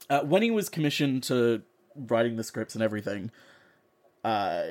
[0.09, 1.61] uh, when he was commissioned to
[1.95, 3.31] writing the scripts and everything,
[4.23, 4.63] uh,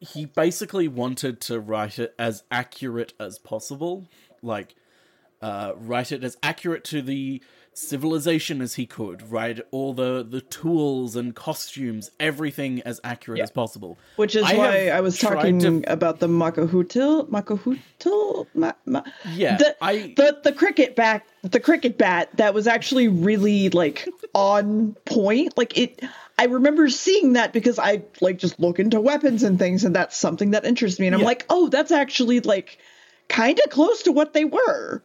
[0.00, 4.08] he basically wanted to write it as accurate as possible.
[4.42, 4.74] Like,
[5.40, 7.40] uh, write it as accurate to the
[7.78, 9.30] civilization as he could.
[9.30, 13.44] Write all the the tools and costumes, everything as accurate Yeah.
[13.44, 13.98] as possible.
[14.16, 19.02] Which is I why I was talking to- about the Makahutil, Makahutil, ma, ma,
[19.34, 24.08] Yeah, the, I the the cricket bat, the cricket bat that was actually really like
[24.34, 25.56] on point.
[25.56, 26.02] Like it,
[26.38, 30.16] I remember seeing that because I like just look into weapons and things, and that's
[30.16, 31.06] something that interests me.
[31.06, 31.26] And I'm Yeah.
[31.26, 32.78] like, oh, that's actually like
[33.28, 35.02] kind of close to what they were.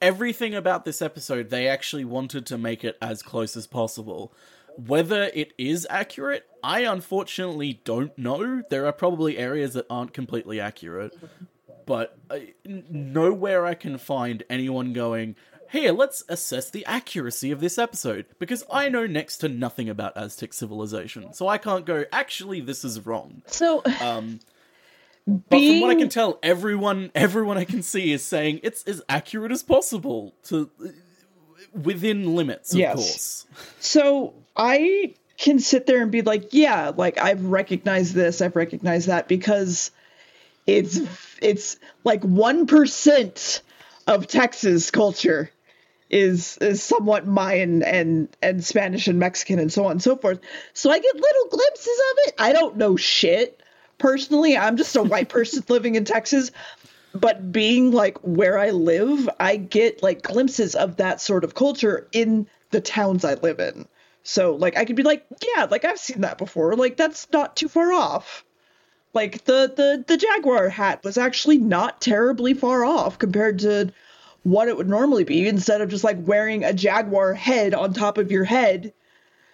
[0.00, 4.32] Everything about this episode, they actually wanted to make it as close as possible.
[4.76, 8.62] Whether it is accurate, I unfortunately don't know.
[8.70, 11.16] There are probably areas that aren't completely accurate,
[11.86, 15.36] but uh, nowhere I can find anyone going,
[15.70, 20.16] here, let's assess the accuracy of this episode, because I know next to nothing about
[20.16, 23.42] Aztec civilization, so I can't go, actually, this is wrong.
[23.46, 24.40] So Um,
[25.48, 29.02] but from what I can tell, everyone everyone I can see is saying it's as
[29.08, 30.70] accurate as possible to
[31.72, 32.94] within limits, of Yes.
[32.94, 33.46] course.
[33.80, 39.08] So I can sit there and be like, yeah, like I've recognized this, I've recognized
[39.08, 39.90] that because
[40.66, 41.00] it's
[41.40, 43.62] it's like one percent
[44.06, 45.50] of Texas culture
[46.10, 50.40] is is somewhat Mayan and and Spanish and Mexican and so on and so forth.
[50.74, 52.34] So I get little glimpses of it.
[52.38, 53.62] I don't know shit
[54.00, 54.56] personally.
[54.56, 56.50] I'm just a white person living in Texas.
[57.14, 62.08] But being like where I live, I get like glimpses of that sort of culture
[62.12, 63.86] in the towns I live in.
[64.22, 65.24] So like I could be like,
[65.56, 66.76] yeah, like I've seen that before.
[66.76, 68.44] Like that's not too far off.
[69.12, 73.92] Like the the the jaguar hat was actually not terribly far off compared to
[74.44, 78.18] what it would normally be instead of just like wearing a jaguar head on top
[78.18, 78.92] of your head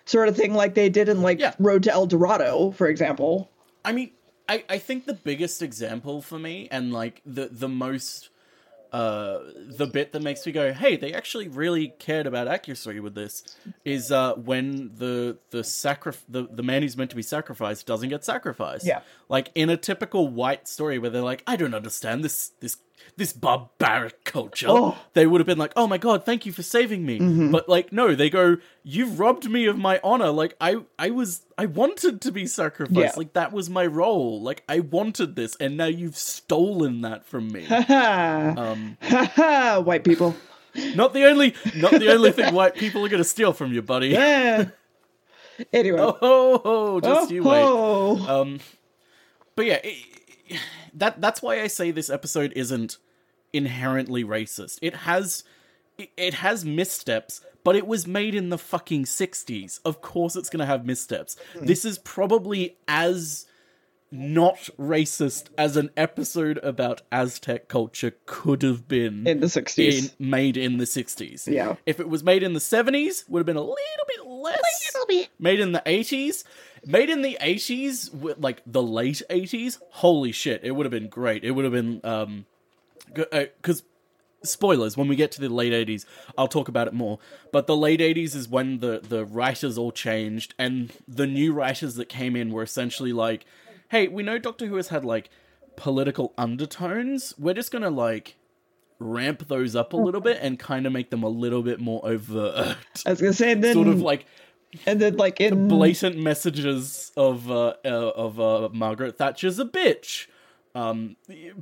[0.04, 1.54] sort of thing like they did in like Yeah.
[1.58, 3.50] Road to El Dorado, for example.
[3.84, 4.10] I mean,
[4.48, 8.30] I, I think the biggest example for me and like the the most
[8.92, 13.14] uh the bit that makes me go, hey, they actually really cared about accuracy with
[13.14, 13.42] this
[13.84, 18.08] is uh when the the sacrif the, the man who's meant to be sacrificed doesn't
[18.08, 18.86] get sacrificed.
[18.86, 19.00] Yeah.
[19.28, 22.76] Like in a typical white story where they're like, I don't understand this this
[23.16, 24.66] this barbaric culture.
[24.68, 24.98] Oh.
[25.14, 27.50] They would have been like, "Oh my god, thank you for saving me." Mm-hmm.
[27.50, 30.30] But like, no, they go, "You've robbed me of my honor.
[30.30, 32.96] Like, I, I was, I wanted to be sacrificed.
[32.98, 33.12] Yeah.
[33.16, 34.42] Like that was my role.
[34.42, 38.96] Like I wanted this, and now you've stolen that from me." Um,
[39.84, 40.36] white people.
[40.94, 44.08] not the only, not the only thing white people are gonna steal from you, buddy.
[44.08, 44.66] Yeah.
[45.72, 45.98] Anyway.
[45.98, 47.62] Oh, ho, ho, just you wait.
[47.62, 48.42] Oh.
[48.42, 48.60] Um,
[49.56, 50.60] but yeah, it,
[50.94, 52.98] that that's why I say this episode isn't
[53.52, 54.78] inherently racist.
[54.82, 55.44] It has
[55.98, 59.80] it, it has missteps, but it was made in the fucking 60s.
[59.84, 61.36] Of course it's going to have missteps.
[61.58, 61.66] Hmm.
[61.66, 63.46] This is probably as
[64.12, 70.10] not racist as an episode about Aztec culture could have been in the 60s.
[70.18, 71.52] in, made in the 60s.
[71.52, 71.74] Yeah.
[71.86, 73.74] If it was made in the 70s, would have been a little
[74.06, 74.58] bit less.
[74.58, 75.28] A little bit.
[75.38, 76.44] Made in the 80s,
[76.86, 81.44] made in the 80s, like the late 80s, holy shit, it would have been great.
[81.44, 82.46] It would have been um
[83.62, 83.82] cuz
[84.42, 86.04] spoilers when we get to the late 80s
[86.38, 87.18] i'll talk about it more.
[87.52, 91.96] But the late 80s is when the the writers all changed and the new writers
[91.96, 93.44] that came in were essentially like
[93.88, 95.30] hey we know doctor who has had like
[95.76, 97.34] political undertones.
[97.38, 98.36] We're just gonna like
[98.98, 102.00] ramp those up a little bit and kind of make them a little bit more
[102.04, 102.76] overt.
[103.06, 104.26] I was gonna say, then sort of like
[104.86, 110.26] and then like in blatant messages of uh, uh of uh Margaret Thatcher's a bitch.
[110.74, 111.16] Um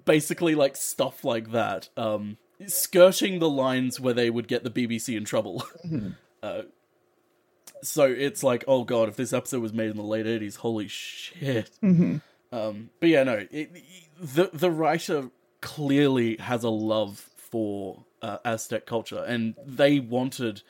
[0.05, 1.89] basically like stuff like that.
[1.97, 5.65] Um skirting the lines where they would get the BBC in trouble.
[6.43, 6.63] uh
[7.83, 10.89] so it's like, oh god, if this episode was made in the late 80s, holy
[10.89, 11.71] shit.
[12.53, 13.71] Um but yeah, no, it,
[14.21, 20.63] the the writer clearly has a love for uh, Aztec culture and they wanted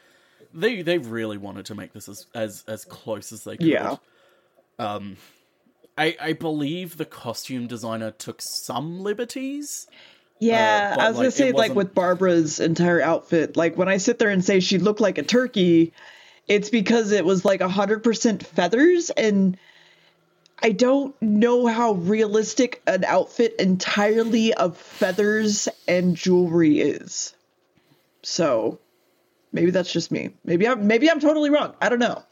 [0.54, 3.66] they they really wanted to make this as as as close as they could.
[3.66, 3.96] Yeah.
[4.78, 5.16] Um,
[5.98, 9.86] I I believe the costume designer took some liberties.
[10.40, 13.98] Yeah, Uh, I was gonna like, say like with Barbara's entire outfit, like when I
[13.98, 15.92] sit there and say she looked like a turkey,
[16.48, 19.56] it's because it was like hundred percent feathers, and
[20.60, 27.34] I don't know how realistic an outfit entirely of feathers and jewelry is.
[28.22, 28.78] So
[29.54, 30.30] maybe that's just me.
[30.44, 31.74] Maybe I'm maybe I'm totally wrong.
[31.80, 32.22] I don't know.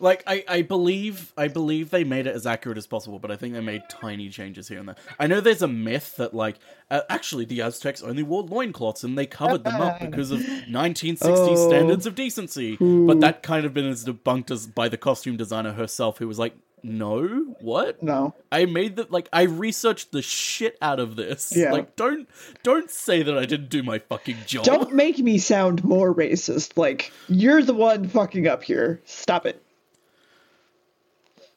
[0.00, 3.36] Like I, I believe I believe they made it as accurate as possible, but I
[3.36, 4.96] think they made tiny changes here and there.
[5.20, 6.56] I know there's a myth that like
[6.90, 11.22] uh, actually the Aztecs only wore loincloths and they covered them up because of 1960s
[11.24, 11.68] Oh.
[11.68, 12.76] standards of decency.
[12.76, 16.38] But that kind of been as debunked as by the costume designer herself, who was
[16.38, 16.54] like,
[16.84, 18.02] "No, what?
[18.02, 18.34] No.
[18.52, 21.52] I made that like I researched the shit out of this.
[21.56, 21.72] Yeah.
[21.72, 22.28] Like don't
[22.62, 24.64] don't say that I didn't do my fucking job.
[24.64, 26.76] Don't make me sound more racist.
[26.76, 29.00] Like you're the one fucking up here.
[29.04, 29.62] Stop it.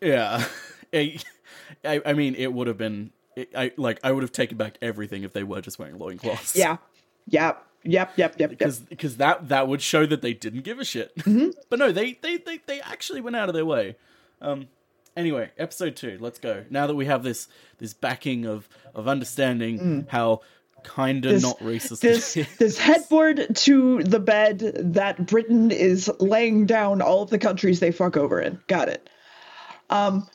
[0.02, 0.46] Yeah,
[0.94, 1.20] I,
[1.84, 3.12] I I mean, it would have been.
[3.56, 4.00] I like.
[4.04, 6.56] I would have taken back everything if they were just wearing loincloths.
[6.56, 6.78] Yeah.
[7.28, 7.64] Yep.
[7.84, 8.14] Yep.
[8.18, 8.18] Yep.
[8.18, 8.40] Yep.
[8.40, 8.50] Yep.
[8.50, 11.16] because because that that would show that they didn't give a shit.
[11.18, 11.50] Mm-hmm.
[11.70, 13.96] but no, they, they they they actually went out of their way.
[14.42, 14.68] Um.
[15.18, 16.18] Anyway, episode two.
[16.22, 16.64] Let's go.
[16.70, 17.48] Now that we have this
[17.80, 20.42] this backing of of understanding how
[20.84, 21.42] kinda Mm.
[21.42, 24.60] Not racist This this headboard to the bed
[24.94, 28.60] that Britain is laying down all of the countries they fuck over in.
[28.68, 29.10] Got it.
[29.90, 30.28] Um.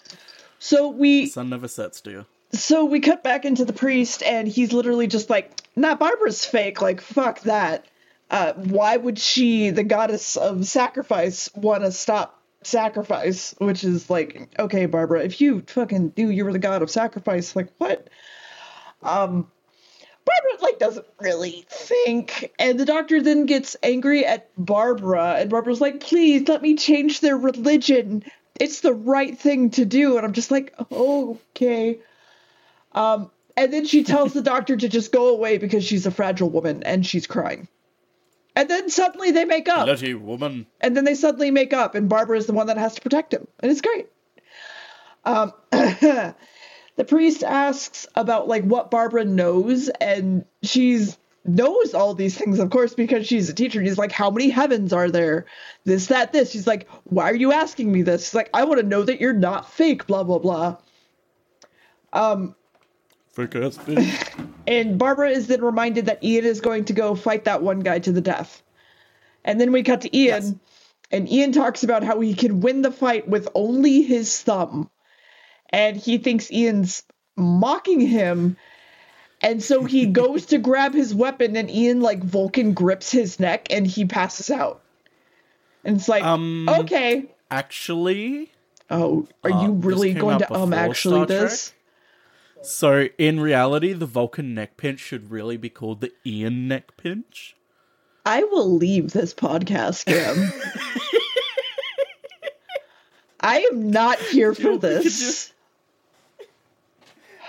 [0.58, 2.26] So we sun never sets, do you?
[2.52, 6.82] so we cut back into the priest and he's literally just like nah barbara's fake
[6.82, 7.86] like fuck that
[8.30, 14.48] uh, why would she the goddess of sacrifice want to stop sacrifice which is like
[14.58, 18.08] okay barbara if you fucking knew you were the god of sacrifice like what
[19.02, 19.46] um
[20.24, 25.80] Barbara like doesn't really think, and the doctor then gets angry at Barbara, and Barbara's
[25.80, 28.22] like, "Please let me change their religion.
[28.60, 31.98] It's the right thing to do." And I'm just like, "Okay."
[32.92, 36.50] Um, and then she tells the doctor to just go away because she's a fragile
[36.50, 37.66] woman and she's crying.
[38.54, 40.66] And then suddenly they make up, Bloody woman.
[40.80, 43.32] and then they suddenly make up, and Barbara is the one that has to protect
[43.32, 44.08] him, and it's great.
[45.24, 46.34] Um, the
[47.06, 52.94] priest asks about like what Barbara knows, and she's knows all these things, of course,
[52.94, 53.78] because she's a teacher.
[53.78, 55.46] And he's like, "How many heavens are there?
[55.84, 58.80] This, that, this." She's like, "Why are you asking me this?" She's like, "I want
[58.80, 60.76] to know that you're not fake." Blah blah blah.
[62.12, 62.54] Um,
[63.32, 64.28] Fake ass bitch.
[64.66, 67.98] And Barbara is then reminded that Ian is going to go fight that one guy
[68.00, 68.62] to the death.
[69.44, 70.54] And then we cut to Ian, Yes.
[71.10, 74.88] and Ian talks about how he can win the fight with only his thumb.
[75.70, 77.02] And he thinks Ian's
[77.36, 78.56] mocking him.
[79.40, 83.66] And so he goes to grab his weapon, and Ian, like Vulcan, grips his neck
[83.70, 84.82] and he passes out.
[85.84, 87.26] And it's like, Um, okay.
[87.50, 88.50] Actually,
[88.90, 91.72] Oh, are uh, you really going to um actually Star this?
[92.62, 97.56] So in reality, the Vulcan neck pinch should really be called the Ian neck pinch.
[98.24, 100.52] I will leave this podcast, Gamb.
[103.40, 105.52] I am not here for this.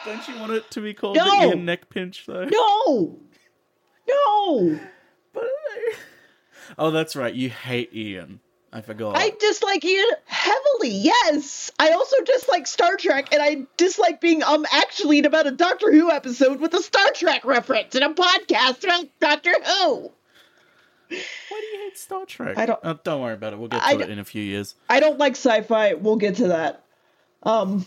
[0.04, 1.26] Don't you want it to be called No!
[1.26, 2.46] the Ian neck pinch though?
[2.46, 3.20] No,
[4.10, 4.80] no.
[5.32, 5.46] But
[6.78, 7.34] oh, that's right.
[7.34, 8.40] You hate Ian.
[8.76, 9.16] I forgot.
[9.16, 10.90] I dislike Ian heavily.
[10.90, 15.92] Yes, I also dislike Star Trek, and I dislike being um actually about a Doctor
[15.92, 20.12] Who episode with a Star Trek reference in a podcast about Doctor Who.
[21.10, 22.58] Why do you hate Star Trek?
[22.58, 23.60] I don't- Oh, don't worry about it.
[23.60, 24.74] We'll get to I it in a few years.
[24.90, 25.94] I don't like sci-fi.
[25.94, 26.84] We'll get to that.
[27.44, 27.86] Um,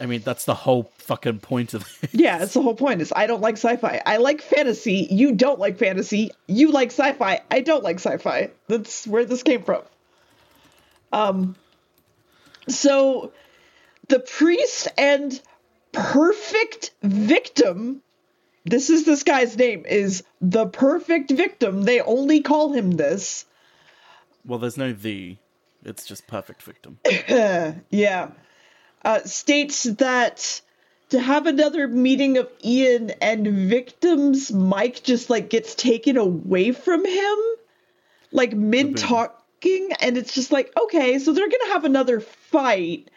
[0.00, 2.10] I mean, that's the whole fucking point of it.
[2.14, 3.02] Yeah, that's the whole point.
[3.02, 4.00] Is I don't like sci-fi.
[4.06, 5.06] I like fantasy.
[5.10, 6.30] You don't like fantasy.
[6.46, 7.42] You like sci-fi.
[7.50, 8.50] I don't like sci-fi.
[8.68, 9.82] That's where this came from.
[11.12, 11.56] Um.
[12.68, 13.32] So,
[14.08, 15.40] the priest and
[15.92, 18.02] perfect victim.
[18.64, 19.84] This is this guy's name.
[19.86, 21.82] Is the perfect victim.
[21.82, 23.44] They only call him this.
[24.44, 25.36] Well, there's no the.
[25.84, 26.98] It's just perfect victim.
[27.90, 28.30] yeah,
[29.04, 30.60] uh, states that
[31.10, 37.04] to have another meeting of Ian and victims, Mike just like gets taken away from
[37.04, 37.38] him,
[38.30, 38.96] like mid
[39.62, 43.08] talking, and it's just like okay, so they're gonna have another fight.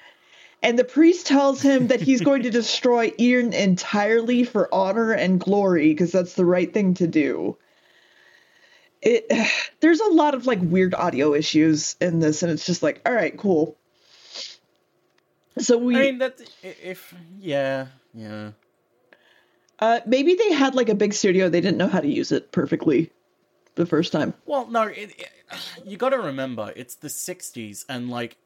[0.61, 5.39] And the priest tells him that he's going to destroy Ian entirely for honor and
[5.39, 7.57] glory because that's the right thing to do.
[9.01, 9.31] It
[9.79, 13.13] there's a lot of like weird audio issues in this, and it's just like, all
[13.13, 13.77] right, cool.
[15.57, 18.51] So we I mean, that if yeah, yeah.
[19.79, 22.51] uh, maybe they had like a big studio, they didn't know how to use it
[22.51, 23.11] perfectly
[23.75, 24.33] the first time.
[24.45, 25.29] Well, no, it, it,
[25.85, 28.37] you got to remember it's the '60s, and like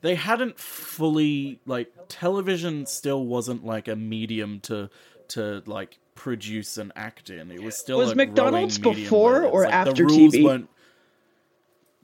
[0.00, 4.90] they hadn't fully like television still wasn't like a medium to
[5.28, 7.50] to like produce and act in.
[7.50, 10.44] It was still Was McDonald's before or like, after the rules TV?
[10.44, 10.68] Weren't,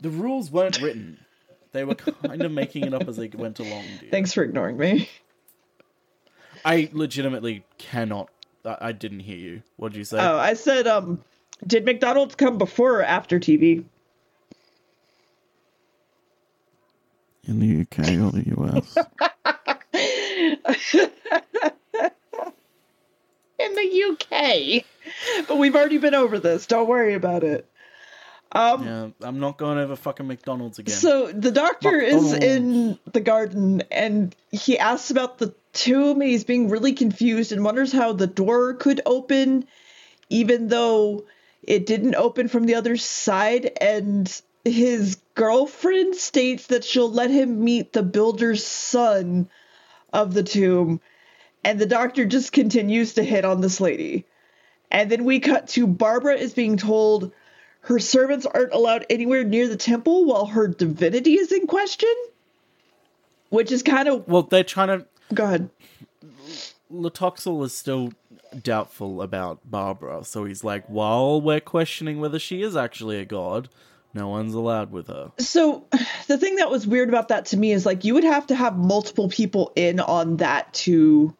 [0.00, 1.18] the rules weren't written.
[1.72, 3.84] They were kind of making it up as they went along.
[4.10, 5.10] Thanks for ignoring me.
[6.64, 8.30] I legitimately cannot.
[8.64, 9.62] I, I didn't hear you.
[9.76, 10.18] What did you say?
[10.18, 11.22] Oh, I said, um,
[11.64, 13.84] did McDonald's come before or after TV?
[17.44, 18.98] In the UK or the US?
[23.58, 24.84] In the UK.
[25.46, 26.66] But we've already been over this.
[26.66, 27.68] Don't worry about it.
[28.52, 30.94] Um, yeah, I'm not going over fucking McDonald's again.
[30.94, 36.20] So the doctor is in the garden and he asks about the tomb.
[36.20, 39.66] He's being really confused and wonders how the door could open,
[40.30, 41.24] even though
[41.66, 43.72] it didn't open from the other side.
[43.80, 49.48] And his girlfriend states that she'll let him meet the builder's son
[50.12, 51.00] of the tomb.
[51.64, 54.24] And the doctor just continues to hit on this lady.
[54.90, 57.32] And then we cut to Barbara is being told
[57.80, 62.12] her servants aren't allowed anywhere near the temple while her divinity is in question.
[63.50, 65.06] Which is kind of well, they're trying to.
[65.34, 65.70] Go ahead.
[66.92, 68.12] Tlotoxl is still
[68.62, 73.68] doubtful about Barbara, so he's like, while we're questioning whether she is actually a god,
[74.14, 75.30] no one's allowed with her.
[75.38, 75.84] So
[76.26, 78.54] the thing that was weird about that to me is like you would have to
[78.54, 81.34] have multiple people in on that to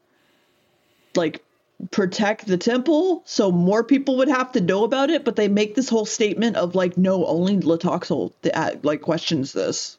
[1.14, 1.42] like
[1.90, 5.24] protect the temple, so more people would have to know about it.
[5.24, 9.52] But they make this whole statement of like, no, only Tlotoxl that uh, like questions
[9.52, 9.98] this.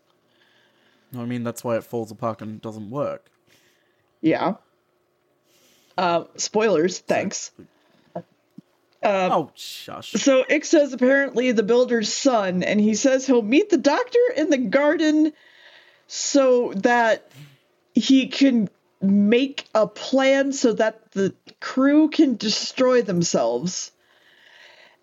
[1.17, 3.29] I mean, that's why it falls apart and doesn't work.
[4.21, 4.55] Yeah.
[5.97, 6.99] Uh, spoilers.
[6.99, 7.51] Thanks.
[8.15, 10.11] Uh, oh, shush.
[10.11, 10.43] So
[10.93, 15.33] apparently the builder's son, and he says he'll meet the doctor in the garden
[16.07, 17.31] so that
[17.93, 18.69] he can
[19.01, 23.91] make a plan so that the crew can destroy themselves.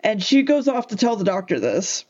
[0.01, 2.05] And she goes off to tell the doctor this.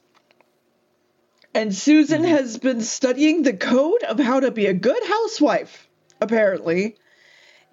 [1.54, 2.30] And Susan mm-hmm.
[2.30, 5.88] has been studying the code of how to be a good housewife,
[6.20, 6.96] apparently,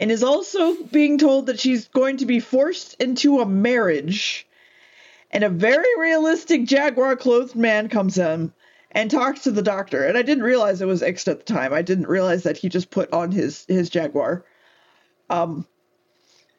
[0.02, 4.48] and is also being told that she's going to be forced into a marriage.
[5.30, 8.52] And a very realistic jaguar clothed man comes in
[8.90, 10.04] and talks to the doctor.
[10.04, 11.72] And I didn't realize it was Ixta at the time.
[11.72, 14.44] I didn't realize that he just put on his his jaguar.
[15.30, 15.68] Um,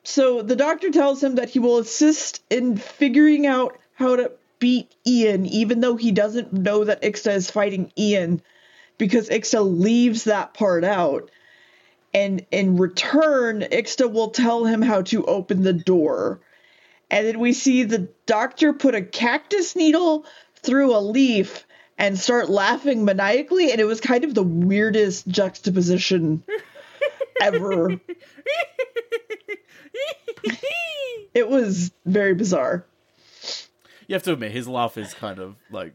[0.05, 4.31] so the doctor tells him that he will assist in figuring out how to
[4.61, 8.41] beat Ian, even though he doesn't know that Ixta is fighting Ian,
[8.99, 11.31] because Ixta leaves that part out.
[12.15, 16.41] And in return, Ixta will tell him how to open the door.
[17.11, 20.27] And then we see the doctor put a cactus needle
[20.63, 21.67] through a leaf
[21.99, 26.43] and start laughing maniacally, and it was kind of the weirdest juxtaposition
[27.41, 28.01] ever.
[31.35, 32.87] it was very bizarre.
[34.07, 35.95] You have to admit, his laugh is kind of like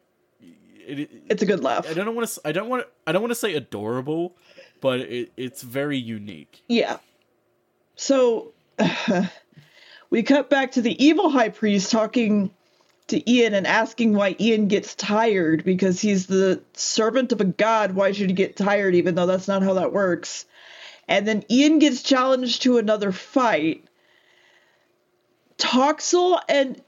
[0.88, 1.89] it, it, it's a good laugh.
[1.89, 2.41] I don't want to.
[2.45, 2.86] I don't want.
[3.05, 4.36] I don't want to say adorable,
[4.82, 6.64] but it, it's very unique.
[6.68, 6.98] Yeah.
[7.96, 8.54] So
[10.10, 12.52] we cut back to the evil high priest talking
[13.08, 17.92] to Ian and asking why Ian gets tired because he's the servant of a god.
[17.94, 20.46] Why should he get tired, even though that's not how that works?
[21.08, 23.86] And then Ian gets challenged to another fight.
[25.58, 26.82] Toxel and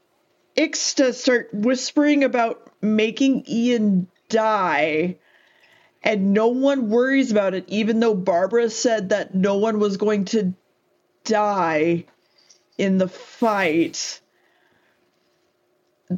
[0.58, 5.18] Ixta start whispering about making Ian die,
[6.02, 10.26] and no one worries about it, even though Barbara said that no one was going
[10.26, 10.54] to
[11.24, 12.06] die
[12.78, 14.22] in the fight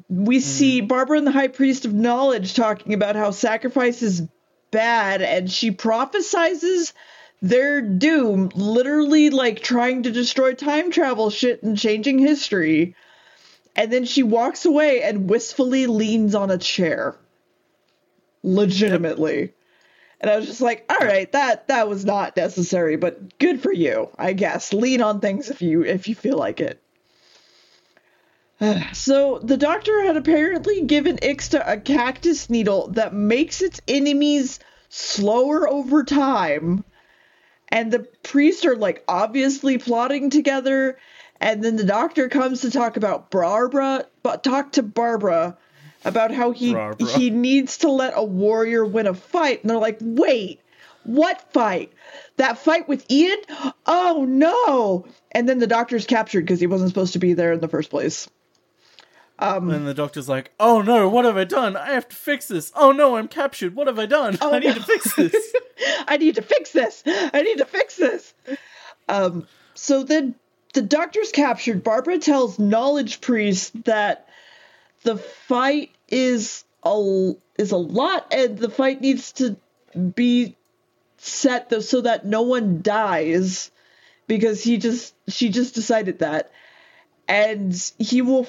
[0.09, 0.41] we mm.
[0.41, 4.23] see Barbara and the High Priest of Knowledge talking about how sacrifice is
[4.71, 6.93] bad, and she prophesizes
[7.41, 12.95] their doom, literally like trying to destroy time travel shit and changing history.
[13.75, 17.15] And then she walks away and wistfully leans on a chair.
[18.43, 19.53] Legitimately.
[20.21, 23.73] And I was just like, all right, that that was not necessary, but good for
[23.73, 24.71] you, I guess.
[24.71, 26.81] Lean on things if you if you feel like it.
[28.93, 34.59] So the doctor had apparently given Ixta a cactus needle that makes its enemies
[34.89, 36.83] slower over time.
[37.69, 40.99] And the priests are like obviously plotting together.
[41.39, 45.57] And then the doctor comes to talk about Barbara, but talk to Barbara
[46.03, 47.07] about how he Barbara.
[47.07, 49.61] he needs to let a warrior win a fight.
[49.61, 50.61] And they're like, wait,
[51.03, 51.93] what fight?
[52.37, 53.39] That fight with Ian?
[53.85, 55.05] Oh no!
[55.31, 57.89] And then the doctor's captured because he wasn't supposed to be there in the first
[57.89, 58.29] place.
[59.39, 61.75] Um, and the doctor's like, "Oh no, what have I done?
[61.75, 62.71] I have to fix this.
[62.75, 63.75] Oh no, I'm captured.
[63.75, 64.37] What have I done?
[64.39, 64.73] Oh, I need no.
[64.75, 65.53] to fix this.
[66.07, 67.01] I need to fix this.
[67.05, 68.33] I need to fix this."
[69.09, 70.35] Um, so then
[70.73, 71.83] the doctor's captured.
[71.83, 74.27] Barbara tells Knowledge Priest that
[75.03, 79.57] the fight is a is a lot, and the fight needs to
[80.15, 80.55] be
[81.17, 83.69] set so that no one dies
[84.27, 86.51] because he just she just decided that
[87.27, 88.47] and he will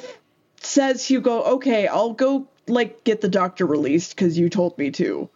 [0.60, 4.90] says he'll go okay i'll go like get the doctor released because you told me
[4.90, 5.28] to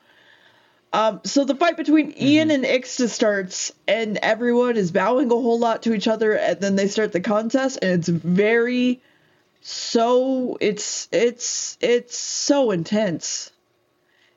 [0.92, 2.24] um, so the fight between mm-hmm.
[2.24, 6.58] Ian and Ixta starts, and everyone is bowing a whole lot to each other, and
[6.58, 9.02] then they start the contest, and it's very
[9.68, 13.50] so it's it's it's so intense.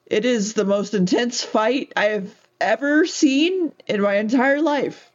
[0.08, 5.12] It is the most intense fight I have ever seen in my entire life.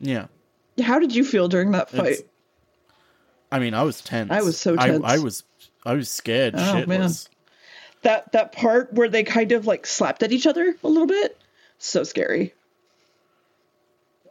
[0.00, 0.28] Yeah.
[0.82, 2.12] How did you feel during that fight?
[2.12, 2.22] It's,
[3.52, 4.30] I mean, I was tense.
[4.30, 5.04] I was so tense.
[5.04, 5.42] I, I was
[5.84, 6.54] I was scared.
[6.56, 7.10] Oh, man.
[8.00, 11.38] That that part where they kind of like slapped at each other a little bit,
[11.76, 12.54] so scary.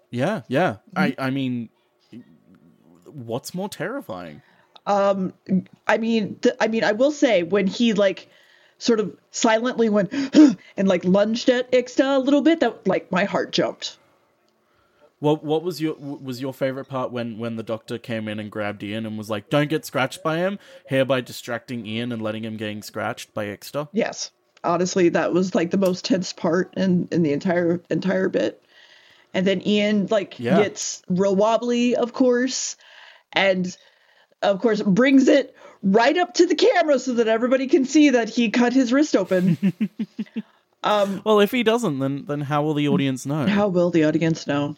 [0.10, 0.78] Yeah, yeah.
[0.96, 0.98] Mm-hmm.
[0.98, 1.70] I I mean,
[3.14, 4.42] what's more terrifying?
[4.86, 5.34] Um,
[5.88, 8.28] I mean, th- I mean, I will say when he like
[8.78, 10.14] sort of silently went
[10.78, 13.98] and like lunged at Ixta a little bit, that like my heart jumped.
[15.20, 18.52] What what was your was your favorite part when when the doctor came in and
[18.52, 22.44] grabbed Ian and was like, "Don't get scratched by him," hereby distracting Ian and letting
[22.44, 23.88] him getting scratched by Ixta?
[23.94, 24.32] Yes,
[24.66, 28.62] honestly, that was like the most tense part in in the entire entire bit.
[29.34, 30.62] And then Ian like yeah.
[30.62, 32.76] gets real wobbly, of course,
[33.34, 33.76] and
[34.42, 38.30] of course brings it right up to the camera so that everybody can see that
[38.30, 39.58] he cut his wrist open.
[40.84, 43.48] um, well, if he doesn't, then then how will the audience know?
[43.48, 44.76] How will the audience know?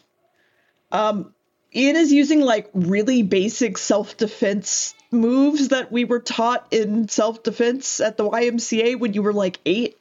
[0.92, 1.34] Um,
[1.74, 7.42] Ian is using like really basic self defense moves that we were taught in self
[7.42, 9.98] defense at the YMCA when you were like eight,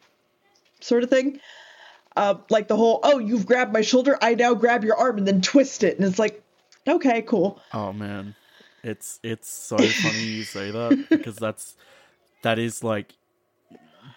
[0.80, 1.40] sort of thing.
[2.16, 5.28] Uh, like the whole, oh, you've grabbed my shoulder, I now grab your arm and
[5.28, 5.98] then twist it.
[5.98, 6.42] And it's like,
[6.88, 7.62] okay, cool.
[7.74, 8.36] Oh, man.
[8.86, 11.76] It's it's so funny you say that because that's
[12.44, 13.14] that is like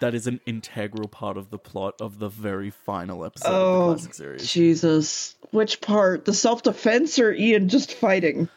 [0.01, 3.57] that is an integral part of the plot of the very final episode oh, of
[3.57, 4.53] the oh, classic series.
[4.53, 5.37] Jesus.
[5.53, 6.27] Which part?
[6.27, 8.51] The self defense or Ian just fighting?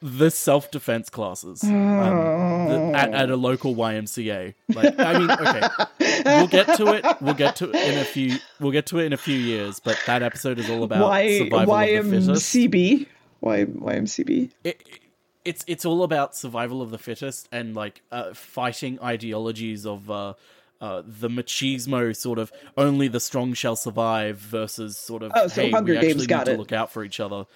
[0.00, 4.54] The self defense classes um, the, at, at, a local YMCA.
[4.72, 7.04] Like, I mean, okay, we'll get to it.
[7.20, 8.36] We'll get to it in a few.
[8.60, 9.80] We'll get to it in a few years.
[9.80, 11.98] But that episode is all about y, survival YMCB?
[11.98, 12.54] of the fittest.
[12.54, 13.06] YMCB.
[13.40, 14.50] Y, YMCB.
[14.64, 15.02] It,
[15.44, 20.34] it's it's all about survival of the fittest and like uh, fighting ideologies of uh,
[20.80, 25.62] uh, the machismo sort of only the strong shall survive versus sort of oh, so
[25.62, 26.56] hey, Hunger we Games actually got need it.
[26.56, 27.46] to look out for each other.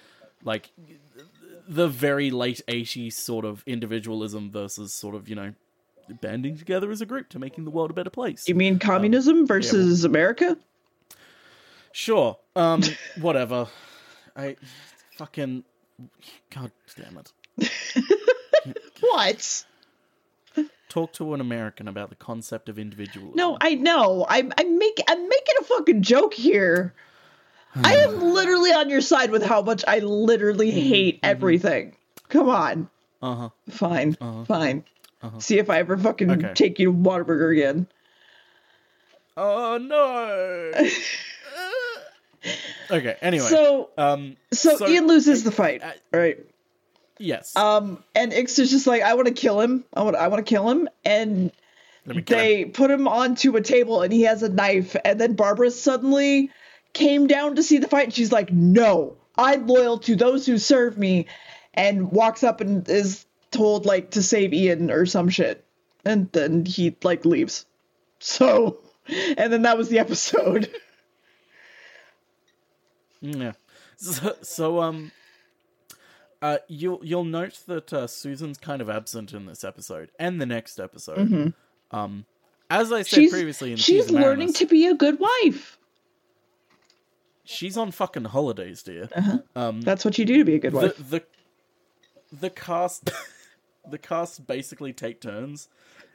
[0.43, 0.71] Like
[1.67, 5.53] the very late 80s sort of individualism versus sort of, you know,
[6.21, 8.47] banding together as a group to making the world a better place.
[8.47, 10.57] You mean communism um, versus yeah, America?
[11.91, 12.37] Sure.
[12.55, 12.81] Um
[13.19, 13.67] whatever.
[14.35, 14.55] I
[15.17, 15.65] fucking
[16.49, 17.33] god damn it.
[18.99, 19.65] what?
[20.97, 23.35] talk to an American about the concept of individualism.
[23.35, 24.25] No, I know.
[24.27, 26.93] I'm I'm making I'm making a fucking joke here.
[27.75, 30.89] I am literally on your side with how much I literally mm-hmm.
[30.89, 31.31] hate mm-hmm.
[31.31, 31.95] everything.
[32.29, 32.89] Come on.
[33.21, 33.49] Uh huh.
[33.69, 34.17] Fine.
[34.19, 34.45] Uh-huh.
[34.45, 34.83] Fine.
[35.21, 35.39] Uh-huh.
[35.39, 36.53] See if I ever fucking okay.
[36.53, 37.87] take you to Whataburger again.
[39.35, 40.71] Oh no.
[42.97, 43.17] okay.
[43.21, 43.45] Anyway.
[43.45, 44.37] So um.
[44.51, 45.83] So, so Ian loses the fight.
[45.83, 46.39] Uh, right.
[47.19, 47.55] Yes.
[47.55, 49.83] Um, and Ix is just like, I want to kill him.
[49.93, 50.87] I want, I want to kill him.
[51.03, 51.51] And
[52.05, 52.71] they him.
[52.71, 54.95] put him onto a table, and he has a knife.
[55.03, 56.51] And then Barbara suddenly
[56.93, 60.57] came down to see the fight, and she's like, No, I'm loyal to those who
[60.57, 61.27] serve me.
[61.73, 65.63] And walks up and is told like to save Ian or some shit.
[66.03, 67.65] And then he like leaves.
[68.19, 70.71] So, and then that was the episode.
[73.21, 73.53] Yeah.
[73.97, 75.11] So, so um
[76.41, 80.45] uh, you'll you'll note that uh, Susan's kind of absent in this episode and the
[80.45, 81.17] next episode.
[81.17, 81.97] Mm-hmm.
[81.97, 82.25] Um,
[82.69, 85.77] as I said she's, previously, in the she's learning to be a good wife.
[87.43, 89.09] She's on fucking holidays, dear.
[89.15, 89.37] Uh-huh.
[89.55, 90.97] Um, That's what you do to be a good wife.
[90.97, 91.23] The the,
[92.41, 93.09] the cast,
[93.89, 95.69] the cast basically take turns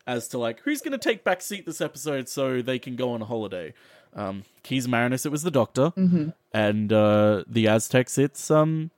[0.07, 3.13] as to like who's going to take back seat this episode so they can go
[3.13, 3.73] on a holiday.
[4.15, 6.29] Um, Keys Marinus, it was the Doctor, mm-hmm.
[6.53, 8.91] and uh, the Aztecs, it's um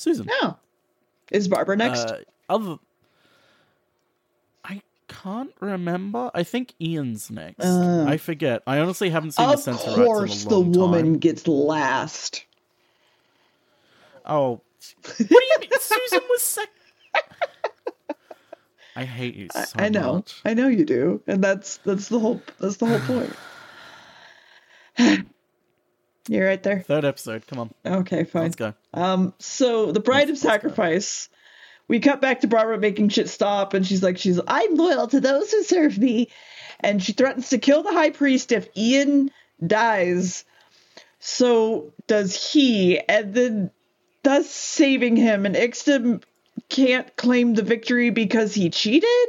[0.00, 0.26] Susan.
[0.40, 0.56] No.
[1.30, 2.06] Is Barbara next?
[2.06, 2.76] Uh, other...
[4.64, 6.30] I can't remember.
[6.32, 7.64] I think Ian's next.
[7.64, 8.62] Uh, I forget.
[8.66, 11.18] I honestly haven't seen the censor Of course, the woman time.
[11.18, 12.46] gets last.
[14.24, 14.62] Oh,
[15.04, 15.70] what do you mean?
[15.78, 16.70] Susan was second.
[18.96, 20.14] I hate you so I, I know.
[20.14, 20.40] Much.
[20.44, 23.34] I know you do, and that's that's the whole that's the whole point.
[26.28, 26.80] You're right there.
[26.80, 27.46] Third episode.
[27.46, 27.74] Come on.
[27.84, 28.42] Okay, fine.
[28.42, 28.74] Let's go.
[28.92, 31.28] Um, so the Bride let's, of Sacrifice.
[31.88, 35.20] We cut back to Barbara making shit stop, and she's like, "She's I'm loyal to
[35.20, 36.28] those who serve me,"
[36.78, 39.30] and she threatens to kill the high priest if Ian
[39.66, 40.44] dies.
[41.18, 43.70] So does he, and then
[44.22, 46.22] thus saving him, and Ixta
[46.68, 49.28] can't claim the victory because he cheated,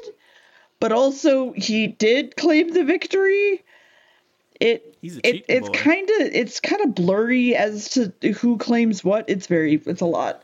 [0.80, 3.64] but also he did claim the victory.
[4.62, 9.26] It, it it's kind of it's kind of blurry as to who claims what.
[9.28, 10.44] It's very it's a lot.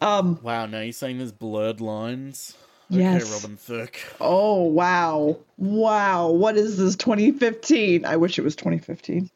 [0.00, 2.56] Um, wow, now you're saying there's blurred lines.
[2.88, 3.22] Yes.
[3.22, 4.00] Okay, Robin Thicke.
[4.22, 6.30] Oh wow, wow!
[6.30, 6.96] What is this?
[6.96, 8.06] 2015?
[8.06, 9.28] I wish it was 2015.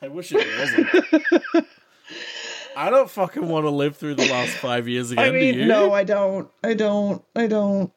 [0.00, 1.66] I wish it wasn't.
[2.76, 5.26] I don't fucking want to live through the last five years again.
[5.26, 6.48] I mean, no, I don't.
[6.64, 7.22] I don't.
[7.36, 7.92] I don't.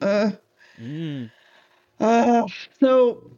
[0.00, 0.30] Uh.
[0.80, 1.30] Mm.
[2.00, 2.48] Uh.
[2.80, 3.30] So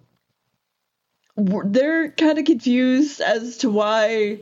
[1.36, 4.40] they're kind of confused as to why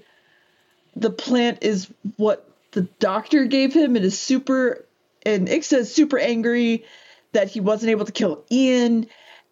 [0.96, 3.96] the plant is what the doctor gave him.
[3.96, 4.84] And is super
[5.24, 6.84] and Ixta is super angry
[7.32, 9.06] that he wasn't able to kill Ian.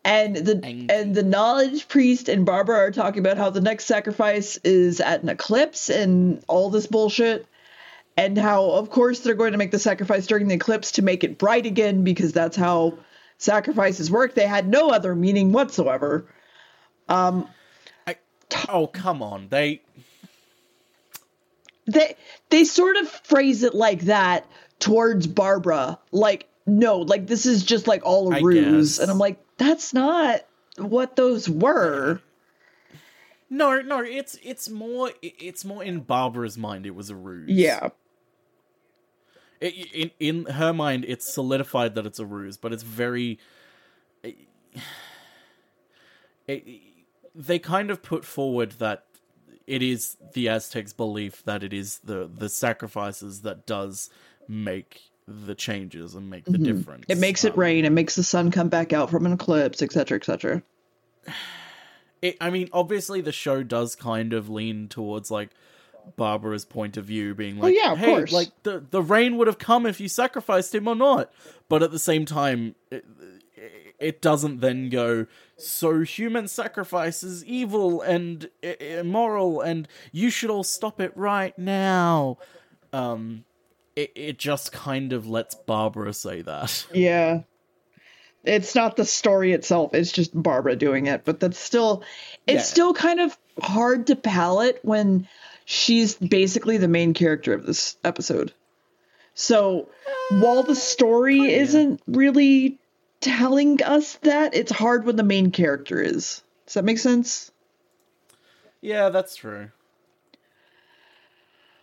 [0.05, 0.87] And the angry.
[0.95, 5.23] and the knowledge priest and Barbara are talking about how the next sacrifice is at
[5.23, 7.47] an eclipse and all this bullshit.
[8.17, 11.23] And how of course they're going to make the sacrifice during the eclipse to make
[11.23, 12.99] it bright again because that's how
[13.39, 14.35] sacrifices work.
[14.35, 16.27] They had no other meaning whatsoever
[17.09, 17.49] um
[18.07, 18.17] I,
[18.69, 19.83] oh come on they
[21.89, 22.17] they
[22.51, 24.47] they sort of phrase it like that
[24.79, 25.99] towards Barbara.
[26.13, 28.99] Like, no, like this is just like all a ruse.
[28.99, 30.43] And I'm like, that's not
[30.77, 32.21] what those were.
[33.51, 37.51] No, no, it's it's more it's more in Barbara's mind it was a ruse.
[37.51, 37.89] Yeah.
[39.61, 43.39] in in her mind it's solidified that it's a ruse, but it's very
[44.23, 44.37] it,
[46.47, 46.65] it,
[47.35, 49.05] they kind of put forward that
[49.67, 54.11] it is the Aztecs' belief that it is the the sacrifices that does
[54.49, 56.65] make the changes and make the mm-hmm.
[56.65, 57.05] difference.
[57.09, 57.85] It makes um, it rain.
[57.85, 60.63] It makes the sun come back out from an eclipse, etc., etc.
[62.23, 62.37] It.
[62.41, 65.51] I mean, obviously, the show does kind of lean towards like
[66.17, 68.33] Barbara's point of view, being oh, like, oh, yeah, of "Hey, course.
[68.33, 71.31] like the the rain would have come if you sacrificed him or not."
[71.69, 73.05] But at the same time, it,
[73.99, 75.27] it doesn't then go
[75.57, 82.39] so human sacrifice is evil and immoral and you should all stop it right now.
[82.93, 83.45] Um
[83.97, 86.87] it, it just kind of lets barbara say that.
[86.95, 87.41] Yeah.
[88.45, 92.05] It's not the story itself it's just barbara doing it but that's still
[92.47, 92.63] it's yeah.
[92.63, 95.27] still kind of hard to palate when
[95.65, 98.55] she's basically the main character of this episode.
[99.35, 99.89] So
[100.31, 102.79] while the story isn't really
[103.21, 104.55] telling us that.
[104.55, 106.43] It's hard when the main character is.
[106.67, 107.51] Does that make sense?
[108.81, 109.71] Yeah, that's true.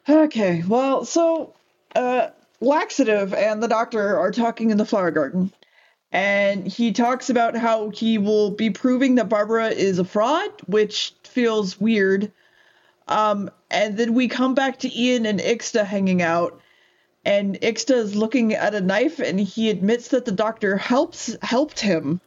[0.07, 1.53] Okay, well, so
[1.95, 2.27] uh,
[2.61, 5.51] Laxative and the doctor are talking in the flower garden,
[6.11, 11.13] and he talks about how he will be proving that Barbara is a fraud, which
[11.23, 12.31] feels weird.
[13.07, 16.61] Um, and then we come back to Ian and Ixta hanging out,
[17.25, 21.79] and Ixta is looking at a knife and he admits that the doctor helps helped
[21.79, 22.21] him.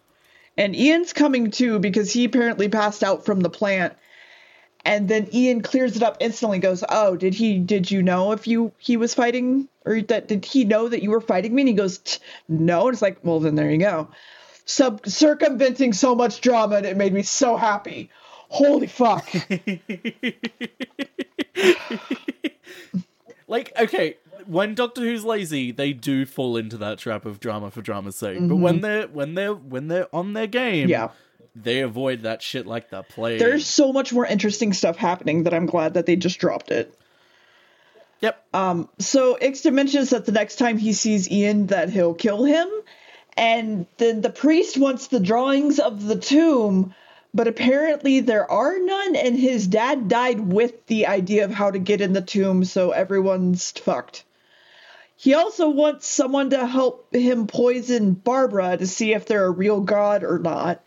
[0.57, 3.95] And Ian's coming too because he apparently passed out from the plant.
[4.85, 8.49] And then Ian clears it up instantly goes, "Oh, did he did you know if
[8.49, 11.69] you he was fighting or that did he know that you were fighting me?" And
[11.69, 12.01] he goes,
[12.49, 14.09] "No." And it's like, "Well, then there you go."
[14.65, 18.11] Sub circumventing so much drama and it made me so happy.
[18.49, 19.29] Holy fuck.
[23.47, 24.17] like okay,
[24.47, 28.39] when Doctor Who's lazy, they do fall into that trap of drama for drama's sake.
[28.39, 28.49] Mm-hmm.
[28.49, 28.83] But when mm-hmm.
[28.83, 31.11] they're when they're when they're on their game, yeah.
[31.55, 33.39] they avoid that shit like the plague.
[33.39, 36.95] There's so much more interesting stuff happening that I'm glad that they just dropped it.
[38.21, 38.45] Yep.
[38.53, 38.89] Um.
[38.99, 42.69] So Ixta mentions that the next time he sees Ian, that he'll kill him,
[43.37, 46.95] and then the priest wants the drawings of the tomb
[47.35, 51.79] but apparently there are none, and his dad died with the idea of how to
[51.79, 54.25] get in the tomb, so everyone's fucked.
[55.21, 59.81] He also wants someone to help him poison Barbara to see if they're a real
[59.81, 60.81] god or not.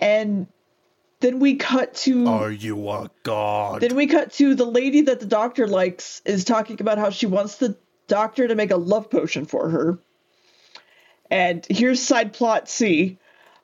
[0.00, 0.48] And
[1.20, 3.80] then we cut to Are you a god?
[3.80, 7.26] Then we cut to the lady that the doctor likes is talking about how she
[7.26, 7.76] wants the
[8.08, 10.00] doctor to make a love potion for her.
[11.30, 13.18] And here's side plot C.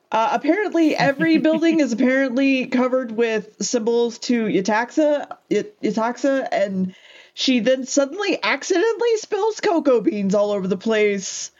[0.09, 6.95] Uh, apparently, every building is apparently covered with symbols to Yetaxa, Yetaxa, and
[7.37, 11.51] she then suddenly accidentally spills cocoa beans all over the place.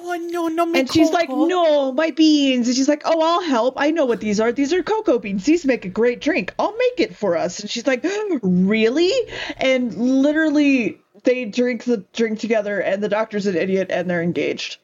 [0.00, 2.68] Oh no, no, And she's like, no, my beans.
[2.68, 3.74] And she's like, oh, I'll help.
[3.76, 4.50] I know what these are.
[4.50, 5.44] These are cocoa beans.
[5.44, 6.54] These make a great drink.
[6.58, 7.60] I'll make it for us.
[7.60, 8.02] And she's like,
[8.42, 9.12] really?
[9.58, 14.78] And literally, they drink the drink together, and the doctor's an idiot, and they're engaged.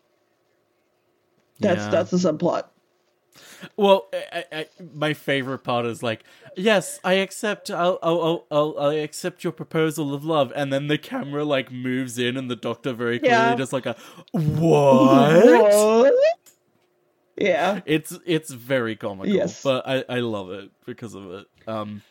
[1.61, 1.89] That's yeah.
[1.89, 2.65] that's the subplot.
[3.77, 6.25] Well, I, I, my favorite part is like,
[6.57, 7.71] yes, I accept.
[7.71, 12.19] I'll, I'll, I'll, I'll, accept your proposal of love, and then the camera like moves
[12.19, 13.55] in, and the doctor very clearly Yeah.
[13.55, 13.97] just like a
[14.33, 15.45] what?
[15.45, 16.15] What?
[17.37, 17.81] Yeah.
[17.87, 19.63] It's it's very comical, Yes.
[19.63, 21.47] but I, I love it because of it.
[21.67, 22.03] Um,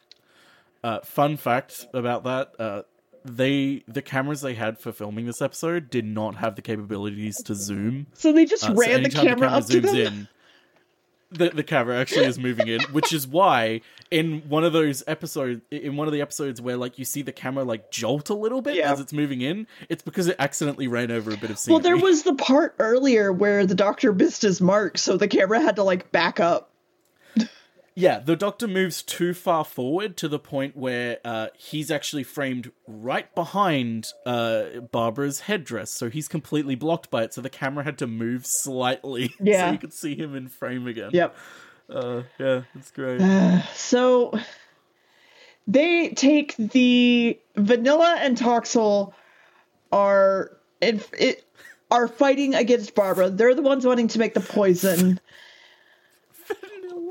[0.84, 2.82] uh, fun fact about that: uh,
[3.24, 7.56] they the cameras they had for filming this episode did not have the capabilities to
[7.56, 8.08] zoom.
[8.14, 9.96] So they just Uh, so ran the anytime camera up to them.
[9.96, 10.28] in,
[11.34, 13.82] the the camera actually is moving in, which is why
[14.12, 17.32] in one of those episodes, in one of the episodes where like you see the
[17.32, 18.92] camera like jolt a little bit Yeah.
[18.92, 21.76] as it's moving in, it's because it accidentally ran over a bit of scenery.
[21.76, 25.60] Well, there was the part earlier where the doctor missed his mark, so the camera
[25.62, 26.70] had to like back up.
[27.96, 32.72] Yeah, the Doctor moves too far forward to the point where uh, he's actually framed
[32.88, 37.34] right behind uh, Barbara's headdress, so he's completely blocked by it.
[37.36, 39.68] So the camera had to move slightly, Yeah.
[39.68, 41.12] so you could see him in frame again.
[41.14, 41.36] Yep.
[41.90, 43.22] Uh, yeah, it's great.
[43.76, 44.34] So
[45.68, 49.14] they take the vanilla and Toxel
[49.92, 51.46] are it, it
[51.92, 53.30] are fighting against Barbara.
[53.30, 55.20] They're the ones wanting to make the poison.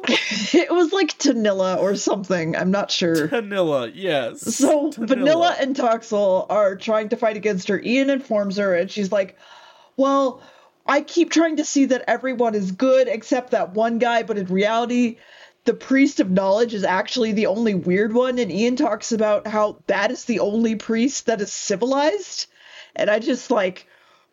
[0.54, 2.56] it was like Tanilla or something.
[2.56, 3.28] I'm not sure.
[3.28, 4.56] Vanilla, yes.
[4.56, 5.08] So Tanilla.
[5.08, 7.80] Vanilla and Toxel are trying to fight against her.
[7.80, 9.36] Ian informs her, and she's like,
[9.96, 10.42] "Well,
[10.86, 14.46] I keep trying to see that everyone is good except that one guy, but in
[14.46, 15.18] reality,
[15.64, 19.78] the priest of knowledge is actually the only weird one." And Ian talks about how
[19.86, 22.46] that is the only priest that is civilized,
[22.96, 23.86] and I just like,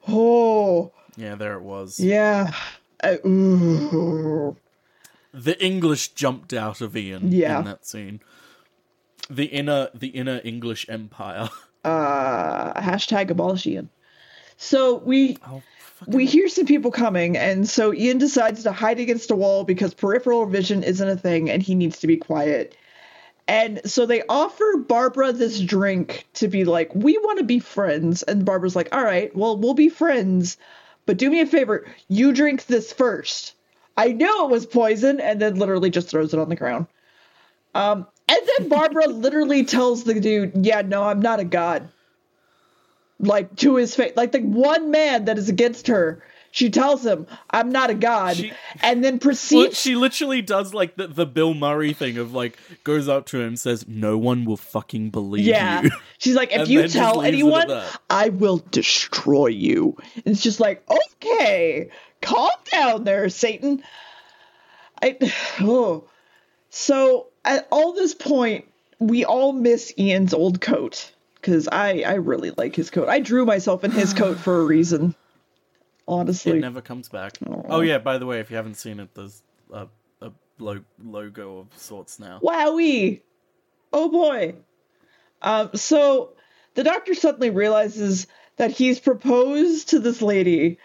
[0.07, 1.99] oh Yeah, there it was.
[1.99, 2.53] yeah,
[3.03, 4.55] I, ooh.
[5.33, 7.59] The English jumped out of Ian Yeah.
[7.59, 8.19] in that scene.
[9.29, 11.49] The inner, the inner English empire.
[11.85, 13.89] uh, hashtag abolish Ian.
[14.57, 15.61] So we Oh,
[16.07, 19.93] we hear some people coming, and so Ian decides to hide against a wall because
[19.93, 22.75] peripheral vision isn't a thing and he needs to be quiet.
[23.47, 28.21] And so they offer Barbara this drink to be like, we want to be friends.
[28.23, 30.57] And Barbara's like, all right, well, we'll be friends,
[31.05, 33.55] but do me a favor, you drink this first.
[33.97, 36.87] I know it was poison, and then literally just throws it on the ground.
[37.75, 41.89] Um, and then Barbara literally tells the dude, yeah, no, I'm not a god.
[43.19, 47.27] Like to his face like the one man that is against her she tells him
[47.49, 51.53] i'm not a god She- and then proceeds she literally does like the, the Bill
[51.53, 55.83] Murray thing of like goes up to him says, "No one will fucking believe yeah.
[55.83, 59.97] you." she's like if you tell leaves it at anyone i will destroy you.
[60.15, 61.89] And it's just like okay
[62.21, 63.81] calm down there satan
[65.01, 65.17] i
[65.61, 66.07] oh
[66.69, 68.65] so at all this point
[68.99, 73.45] we all miss ian's old coat because i i really like his coat i drew
[73.45, 75.15] myself in his coat for a reason
[76.07, 77.37] honestly It never comes back.
[77.69, 79.87] Oh yeah, by the way, if you haven't seen it, there's a,
[80.21, 82.39] a lo- logo of sorts now.
[82.41, 83.21] Wowie!
[83.93, 84.55] Oh boy.
[85.43, 86.33] Um, so
[86.73, 88.25] the doctor suddenly realizes
[88.57, 90.79] that he's proposed to this lady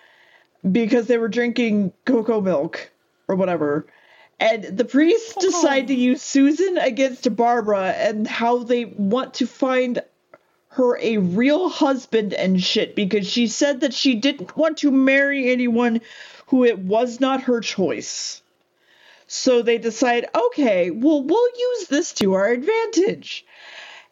[0.71, 2.91] because they were drinking cocoa milk
[3.29, 3.87] or whatever.
[4.41, 5.41] And the priests oh.
[5.41, 10.03] decide to use Susan against Barbara and how they want to find
[10.69, 15.51] her a real husband and shit because she said that she didn't want to marry
[15.53, 16.01] anyone
[16.47, 18.43] who it was not her choice.
[19.27, 23.47] So they decide, okay, well, we'll use this to our advantage.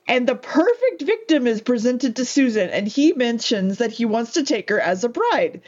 [0.07, 4.45] And the perfect victim is presented to Susan, and he mentions that he wants to
[4.45, 5.63] take her as a bride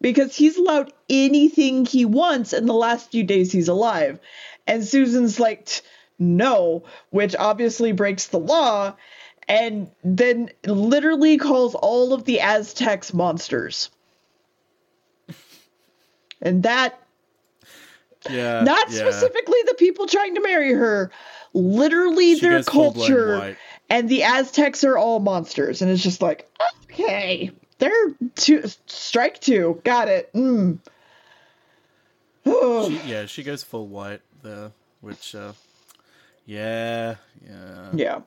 [0.00, 4.18] because he's allowed anything he wants in the last few days he's alive.
[4.66, 5.82] And Susan's like,
[6.18, 8.94] no, which obviously breaks the law,
[9.48, 13.90] and then literally calls all of the Aztecs monsters.
[16.42, 17.00] And that
[18.28, 18.98] Yeah, not yeah.
[18.98, 21.10] specifically the people trying to marry her
[21.54, 23.56] literally She their culture
[23.88, 26.48] and the aztecs are all monsters and it's just like
[26.90, 29.80] okay they're two strike two.
[29.84, 30.32] Got it.
[30.32, 30.78] Mm.
[32.44, 35.52] She- yeah, she goes full white there, which, uh,
[36.44, 37.90] yeah, yeah.
[37.92, 38.20] yeah.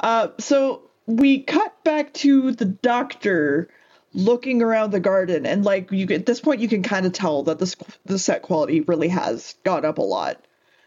[0.00, 3.68] Uh so we cut back to the doctor
[4.14, 7.42] looking around the garden and like you at this point you can kind of tell
[7.42, 10.42] that this the set quality really has gone up a lot.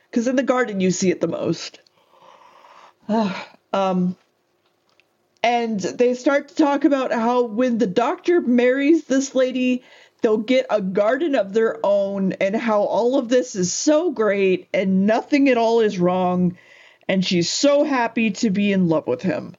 [0.09, 1.79] Because in the garden you see it the most.
[3.73, 4.17] Um
[5.43, 9.83] and they start to talk about how when the doctor marries this lady
[10.21, 14.67] they'll get a garden of their own and how all of this is so great
[14.73, 16.57] and nothing at all is wrong.
[17.07, 19.55] And she's so happy to be in love with him.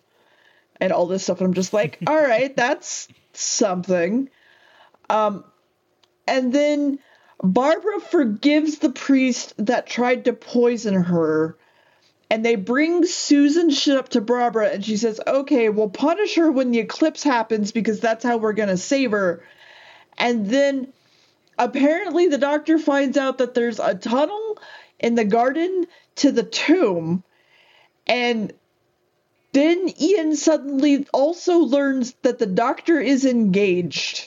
[0.80, 1.40] And all this stuff.
[1.40, 4.30] And i'm just like all right that's something.
[5.10, 5.44] Um
[6.26, 6.98] and then
[7.42, 11.56] Barbara forgives the priest that tried to poison her.
[12.32, 16.50] And they bring Susan shit up to Barbara, and she says, Okay, we'll punish her
[16.50, 19.44] when the eclipse happens because that's how we're to save her.
[20.16, 20.94] And then
[21.58, 24.58] apparently the doctor finds out that there's a tunnel
[24.98, 27.22] in the garden to the tomb.
[28.06, 28.54] And
[29.52, 34.26] then Ian suddenly also learns that the doctor is engaged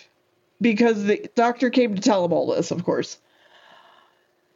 [0.62, 3.18] because the doctor came to tell him all this, of course.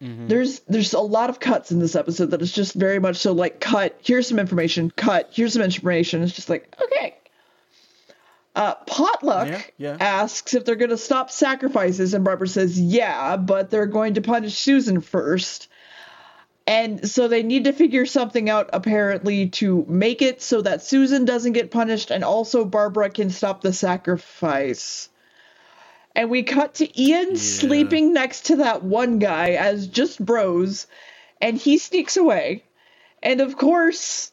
[0.01, 0.27] Mm-hmm.
[0.27, 3.33] There's there's a lot of cuts in this episode that is just very much so
[3.33, 3.99] like cut.
[4.01, 4.91] Here's some information.
[4.91, 5.29] Cut.
[5.33, 6.23] Here's some information.
[6.23, 7.15] It's just like okay.
[8.55, 9.97] Uh, Potluck yeah, yeah.
[9.99, 14.21] asks if they're going to stop sacrifices, and Barbara says yeah, but they're going to
[14.21, 15.67] punish Susan first.
[16.65, 21.25] And so they need to figure something out apparently to make it so that Susan
[21.25, 25.09] doesn't get punished and also Barbara can stop the sacrifice.
[26.15, 27.37] And we cut to Ian yeah.
[27.37, 30.87] sleeping next to that one guy as just bros,
[31.41, 32.63] and he sneaks away.
[33.21, 34.31] And of course,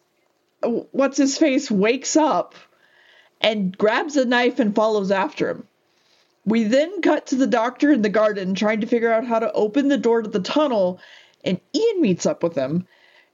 [0.63, 2.55] what's his face wakes up
[3.41, 5.67] and grabs a knife and follows after him.
[6.45, 9.53] We then cut to the doctor in the garden trying to figure out how to
[9.53, 11.01] open the door to the tunnel
[11.45, 12.87] and Ian meets up with him.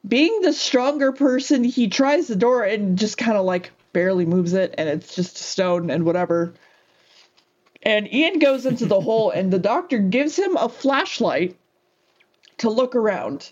[0.07, 4.53] Being the stronger person, he tries the door and just kind of like barely moves
[4.53, 6.53] it, and it's just stone and whatever.
[7.83, 11.57] And Ian goes into the hole, and the doctor gives him a flashlight
[12.59, 13.51] to look around.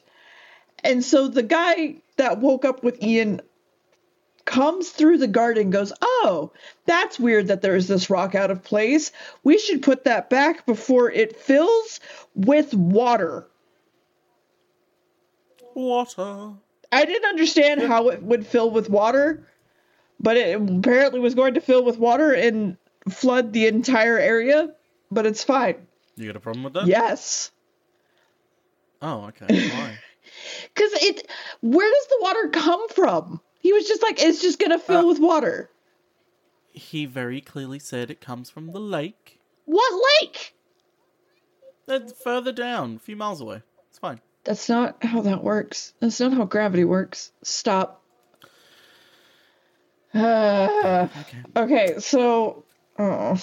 [0.84, 3.42] And so the guy that woke up with Ian
[4.44, 6.52] comes through the garden goes, Oh,
[6.86, 9.12] that's weird that there's this rock out of place.
[9.42, 12.00] We should put that back before it fills
[12.34, 13.46] with water
[15.74, 16.54] water.
[16.92, 19.46] I didn't understand how it would fill with water,
[20.18, 22.76] but it apparently was going to fill with water and
[23.08, 24.74] flood the entire area,
[25.10, 25.86] but it's fine.
[26.16, 26.86] You got a problem with that?
[26.86, 27.50] Yes.
[29.00, 29.70] Oh, okay.
[29.70, 29.98] Why?
[30.74, 31.26] Because it,
[31.60, 33.40] where does the water come from?
[33.60, 35.68] He was just like, it's just gonna fill uh, with water.
[36.72, 39.40] He very clearly said it comes from the lake.
[39.64, 39.92] What
[40.22, 40.54] lake?
[41.86, 43.62] That's further down, a few miles away.
[43.88, 44.20] It's fine.
[44.44, 45.92] That's not how that works.
[46.00, 47.32] That's not how gravity works.
[47.42, 48.02] Stop.
[50.14, 51.38] Uh, okay.
[51.56, 52.64] okay, so
[53.00, 53.38] oh.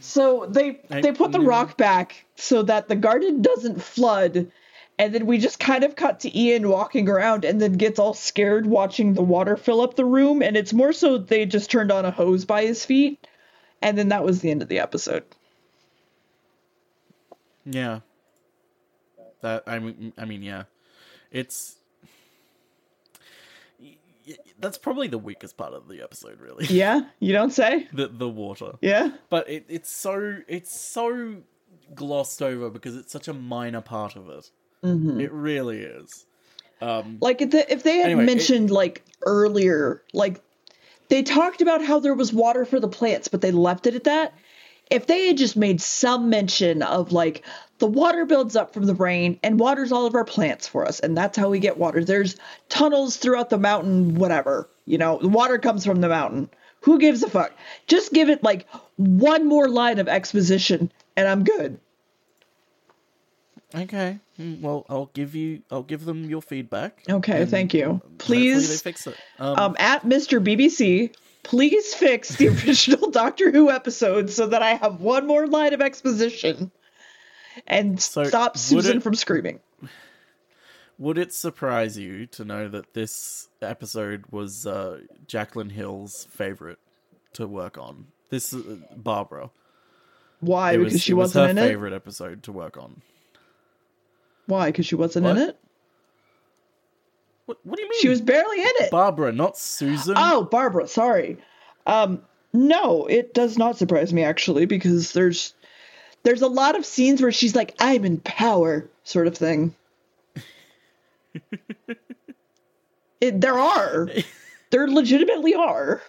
[0.00, 4.50] so they I, they put the rock back so that the garden doesn't flood,
[4.98, 8.14] and then we just kind of cut to Ian walking around and then gets all
[8.14, 11.92] scared watching the water fill up the room, and it's more so they just turned
[11.92, 13.26] on a hose by his feet,
[13.80, 15.24] and then that was the end of the episode.
[17.64, 18.00] Yeah,
[19.40, 20.64] that I mean, I mean, yeah,
[21.30, 21.76] it's
[24.58, 26.66] that's probably the weakest part of the episode, really.
[26.66, 27.88] Yeah, you don't say.
[27.92, 28.72] the the water.
[28.80, 31.42] Yeah, but it, it's so it's so
[31.94, 34.50] glossed over because it's such a minor part of it.
[34.84, 35.20] Mm-hmm.
[35.20, 36.26] It really is.
[36.80, 40.42] Um, like if, the, if they had anyway, mentioned it, like earlier, like
[41.08, 44.04] they talked about how there was water for the plants, but they left it at
[44.04, 44.34] that.
[44.92, 47.42] If they had just made some mention of like
[47.78, 51.00] the water builds up from the rain and waters all of our plants for us
[51.00, 52.04] and that's how we get water.
[52.04, 52.36] There's
[52.68, 56.50] tunnels throughout the mountain whatever you know the water comes from the mountain.
[56.82, 57.52] Who gives a fuck?
[57.86, 58.66] Just give it like
[58.96, 61.80] one more line of exposition and i'm good.
[63.74, 64.18] Okay.
[64.36, 67.02] Hmm, well i'll give you i'll give them your feedback.
[67.08, 68.02] Okay thank you.
[68.18, 69.16] please fix it.
[69.38, 74.74] Um, um, at mr bbc please fix the original doctor who episode so that i
[74.74, 76.70] have one more line of exposition
[77.66, 79.60] and so stop Susan it, from screaming.
[80.98, 86.78] Would it surprise you to know that this episode was uh, Jacqueline Hill's favorite
[87.34, 88.06] to work on?
[88.30, 89.50] This uh, Barbara.
[90.40, 90.76] Why?
[90.76, 91.68] Was, because she wasn't was in it.
[91.68, 93.02] Favorite episode to work on.
[94.46, 94.66] Why?
[94.70, 95.36] Because she wasn't what?
[95.36, 95.58] in it.
[97.52, 98.00] What, what do you mean?
[98.00, 98.90] She was barely in it.
[98.90, 100.14] Barbara, not Susan.
[100.16, 100.88] Oh, Barbara.
[100.88, 101.36] Sorry.
[101.86, 102.22] Um,
[102.54, 105.54] no, it does not surprise me actually because there's
[106.22, 109.74] there's a lot of scenes where she's like, I'm in power, sort of thing.
[113.20, 114.08] it, there are.
[114.70, 116.00] There legitimately are.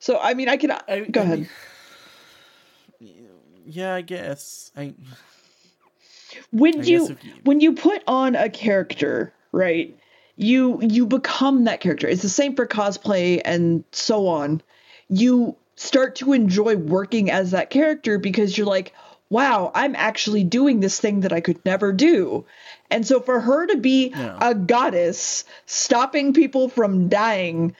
[0.00, 0.72] So, I mean, I can.
[0.72, 1.48] I, go I ahead.
[3.64, 4.70] Yeah, I guess.
[4.76, 4.92] I.
[6.52, 9.96] When you, you when you put on a character, right?
[10.36, 12.06] You you become that character.
[12.06, 14.62] It's the same for cosplay and so on.
[15.08, 18.92] You start to enjoy working as that character because you're like,
[19.30, 22.44] wow, I'm actually doing this thing that I could never do.
[22.90, 24.36] And so for her to be yeah.
[24.42, 27.74] a goddess stopping people from dying,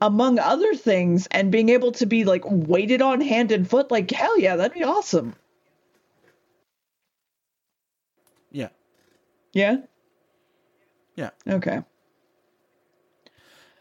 [0.00, 4.10] among other things, and being able to be like weighted on hand and foot, like
[4.10, 5.34] hell yeah, that'd be awesome.
[8.50, 8.68] Yeah.
[9.54, 9.76] Yeah.
[11.16, 11.30] Yeah.
[11.48, 11.80] Okay.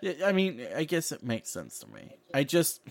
[0.02, 2.18] Yeah, I mean, I guess it makes sense to me.
[2.34, 2.82] I just,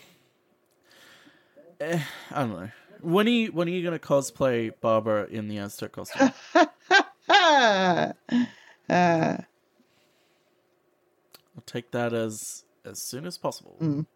[1.81, 2.71] eh, I don't know.
[3.01, 6.33] When are you when are you gonna cosplay Barbara in the Aztec costume?
[7.29, 8.13] Ah.
[8.89, 9.45] I'll
[11.67, 13.77] take that as as soon as possible.
[13.81, 14.07] Mm.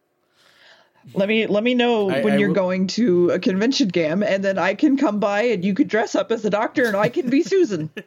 [1.14, 4.24] Let me let me know I- when I you're will- going to a convention Gamb,
[4.26, 6.96] and then I can come by and you could dress up as a doctor, and
[6.96, 7.90] I can be Susan.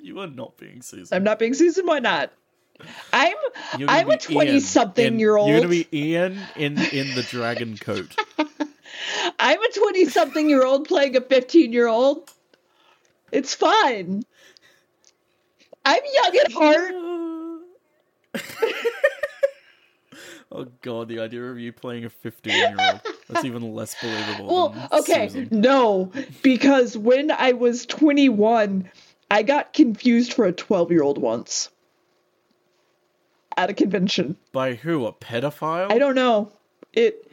[0.00, 1.14] You are not being Susan.
[1.14, 1.84] I'm not being Susan.
[1.84, 2.32] Why not?
[3.12, 3.36] I'm
[3.86, 5.50] I'm a twenty Ian something in- year old.
[5.50, 8.16] You're gonna be Ian in in the dragon coat.
[9.38, 12.30] I'm a 20 something year old playing a 15 year old.
[13.30, 14.22] It's fine.
[15.84, 16.94] I'm young at heart.
[20.52, 23.00] oh god, the idea of you playing a 15 year old.
[23.28, 24.46] That's even less believable.
[24.46, 25.60] Well, than okay, Susan.
[25.60, 28.90] no, because when I was 21,
[29.30, 31.70] I got confused for a 12 year old once
[33.56, 34.36] at a convention.
[34.52, 35.06] By who?
[35.06, 35.92] A pedophile?
[35.92, 36.52] I don't know.
[36.92, 37.30] It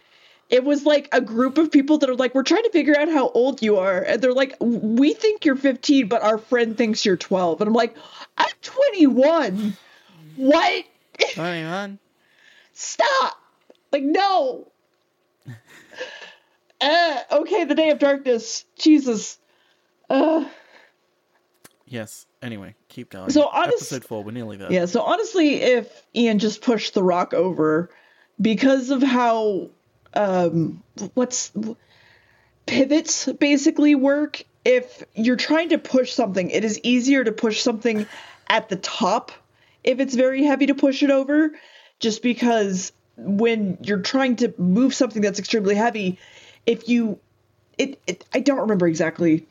[0.49, 3.09] it was like a group of people that are like, we're trying to figure out
[3.09, 7.03] how old you are, and they're like, we think you're 15, but our friend thinks
[7.05, 7.95] you're 12, and I'm like,
[8.37, 9.75] I'm 21.
[10.35, 10.85] What?
[11.33, 11.97] Twenty-one.
[12.75, 13.37] Stop!
[13.91, 14.71] Like no.
[16.81, 18.65] uh, okay, the day of darkness.
[18.77, 19.39] Jesus.
[20.09, 20.45] Uh,
[21.87, 22.25] Yes.
[22.41, 23.29] Anyway, keep going.
[23.29, 24.71] So honest- episode four, we're nearly there.
[24.71, 27.89] Yeah, so honestly, if Ian just pushed the rock over
[28.41, 29.69] because of how
[30.13, 31.51] um what's
[32.65, 38.07] pivots basically work, if you're trying to push something, it is easier to push something
[38.49, 39.31] at the top
[39.83, 41.51] if it's very heavy to push it over
[41.99, 46.19] just because when you're trying to move something that's extremely heavy,
[46.65, 47.19] if you
[47.77, 49.45] it, it I don't remember exactly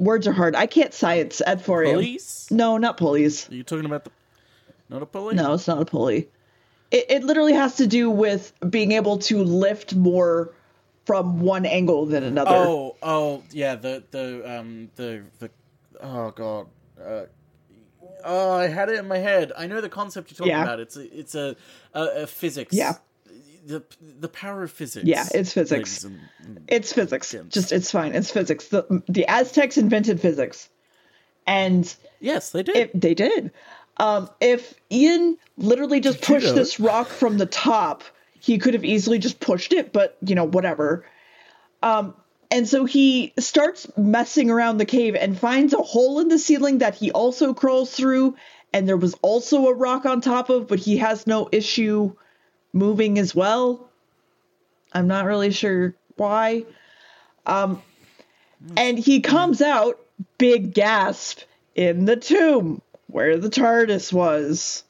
[0.00, 0.56] words are hard.
[0.56, 1.94] I can't science at 4 a.m.
[1.94, 2.50] Police?
[2.50, 3.48] No, not pulleys.
[3.50, 4.10] Are you talking about the?
[4.88, 5.36] Not a pulley?
[5.36, 6.28] No, it's not a pulley.
[6.90, 10.52] It, it literally has to do with being able to lift more
[11.04, 12.56] from one angle than another.
[12.56, 13.76] Oh, oh, yeah.
[13.76, 15.50] The the um the the
[16.00, 16.66] oh god.
[17.00, 17.26] Uh,
[18.24, 19.52] oh, I had it in my head.
[19.56, 20.62] I know the concept you're talking Yeah.
[20.62, 20.80] about.
[20.80, 21.56] It's a, it's a,
[21.94, 22.74] a, a physics.
[22.74, 22.94] Yeah.
[23.66, 25.06] The the power of physics.
[25.06, 26.02] Yeah, it's physics.
[26.04, 26.18] and-
[26.66, 27.34] It's physics.
[27.50, 28.14] Just it's fine.
[28.14, 28.68] It's physics.
[28.68, 30.70] The the Aztecs invented physics,
[31.46, 32.76] and yes, they did.
[32.76, 33.52] if they did,
[33.98, 36.52] um, if Ian literally just Did you pushed know?
[36.54, 38.02] this rock from the top,
[38.40, 39.92] he could have easily just pushed it.
[39.92, 41.04] But you know, whatever.
[41.82, 42.14] Um,
[42.50, 46.78] and so he starts messing around the cave and finds a hole in the ceiling
[46.78, 48.36] that he also crawls through.
[48.72, 52.14] And there was also a rock on top of, but he has no issue
[52.72, 53.88] moving as well.
[54.92, 56.64] I'm not really sure why.
[57.46, 57.82] Um,
[58.76, 60.00] and he comes out,
[60.36, 61.42] big gasp,
[61.74, 64.82] in the tomb where the TARDIS was.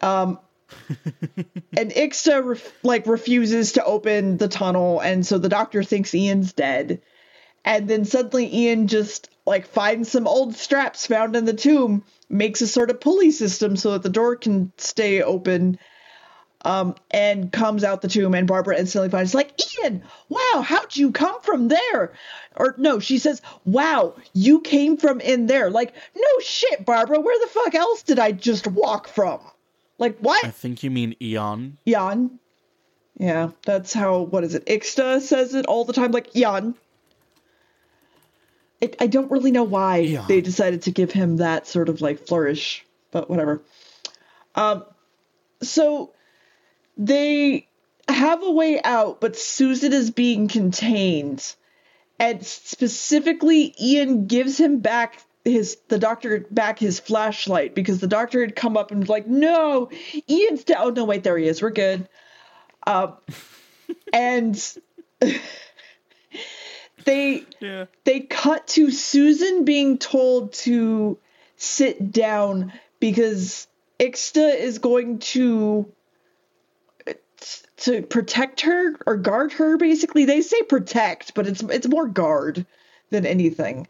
[0.00, 0.38] Um,
[1.76, 6.52] and Ixta ref- like refuses to open the tunnel, and so the doctor thinks Ian's
[6.52, 7.02] dead.
[7.64, 12.62] And then suddenly Ian just like finds some old straps found in the tomb, makes
[12.62, 15.78] a sort of pulley system so that the door can stay open.
[16.62, 20.02] Um, and comes out the tomb, and Barbara instantly finds like Ian.
[20.28, 22.12] Wow, how'd you come from there?
[22.54, 27.18] Or no, she says, "Wow, you came from in there." Like, no shit, Barbara.
[27.18, 29.40] Where the fuck else did I just walk from?
[30.00, 30.42] Like, what?
[30.44, 31.76] I think you mean Eon.
[31.86, 32.40] Jan.
[33.18, 34.64] Yeah, that's how, what is it?
[34.64, 36.74] Ixta says it all the time, like Jan.
[38.80, 40.24] It, I don't really know why Eon.
[40.26, 43.60] they decided to give him that sort of like flourish, but whatever.
[44.54, 44.84] Um,
[45.62, 46.14] so
[46.96, 47.68] they
[48.08, 51.54] have a way out, but Susan is being contained.
[52.18, 58.40] And specifically, Ian gives him back his the doctor back his flashlight because the doctor
[58.40, 59.90] had come up and was like, "No,
[60.28, 61.62] Ian's dead." Oh no, wait, there he is.
[61.62, 62.08] We're good.
[62.86, 63.16] Um,
[64.12, 64.76] and
[67.04, 67.86] they Yeah.
[68.04, 71.18] they cut to Susan being told to
[71.56, 73.66] sit down because
[73.98, 75.90] Ixta is going to
[77.78, 82.66] to protect her or guard her basically they say protect but it's it's more guard
[83.08, 83.88] than anything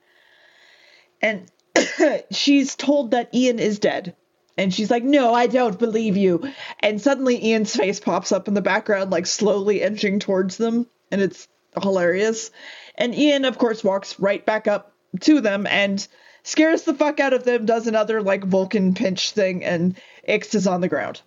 [1.21, 1.51] and
[2.31, 4.15] she's told that Ian is dead
[4.57, 6.51] and she's like no I don't believe you
[6.81, 11.21] and suddenly Ian's face pops up in the background like slowly inching towards them and
[11.21, 11.49] it's
[11.81, 12.51] hilarious
[12.97, 16.07] and Ian of course walks right back up to them and
[16.43, 20.67] scares the fuck out of them, does another like Vulcan pinch thing, and Ix is
[20.67, 21.21] on the ground.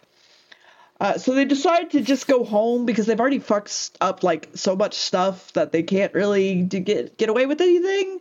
[0.99, 4.75] Uh, so they decide to just go home because they've already fucked up like so
[4.75, 8.19] much stuff that they can't really get get away with anything.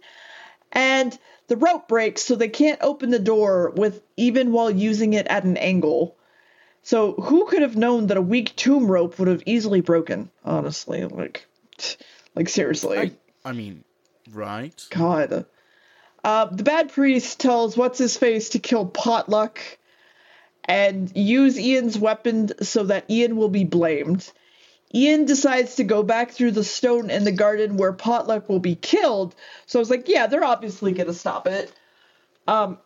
[0.72, 1.16] And
[1.52, 5.44] the rope breaks, so they can't open the door with even while using it at
[5.44, 6.16] an angle.
[6.82, 10.30] So who could have known that a weak tomb rope would have easily broken?
[10.46, 11.46] Honestly, like,
[12.34, 12.96] like seriously.
[12.96, 13.10] I,
[13.44, 13.84] I mean,
[14.32, 14.82] right?
[14.88, 15.44] God.
[16.24, 19.60] Uh, the bad priest tells what's his face to kill Potluck
[20.64, 24.32] and use Ian's weapon so that Ian will be blamed.
[24.94, 28.74] Ian decides to go back through the stone in the garden where Potluck will be
[28.74, 29.34] killed.
[29.66, 31.72] So I was like, yeah, they're obviously going to stop it.
[32.46, 32.78] Um,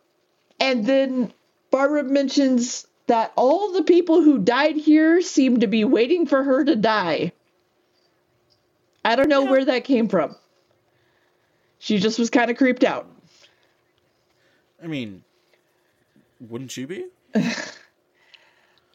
[0.59, 1.33] and then
[1.69, 6.63] Barbara mentions that all the people who died here seem to be waiting for her
[6.63, 7.31] to die.
[9.03, 9.51] I don't know yeah.
[9.51, 10.35] where that came from.
[11.79, 13.07] She just was kind of creeped out.
[14.81, 15.23] I mean,
[16.39, 17.05] wouldn't you be?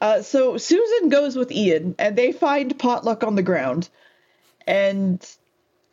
[0.03, 3.89] uh, so Susan goes with Ian, and they find Potluck on the ground,
[4.67, 5.25] and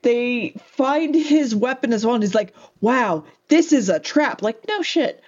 [0.02, 2.16] they find his weapon as well.
[2.16, 5.22] And he's like, "Wow, this is a trap!" Like, no shit.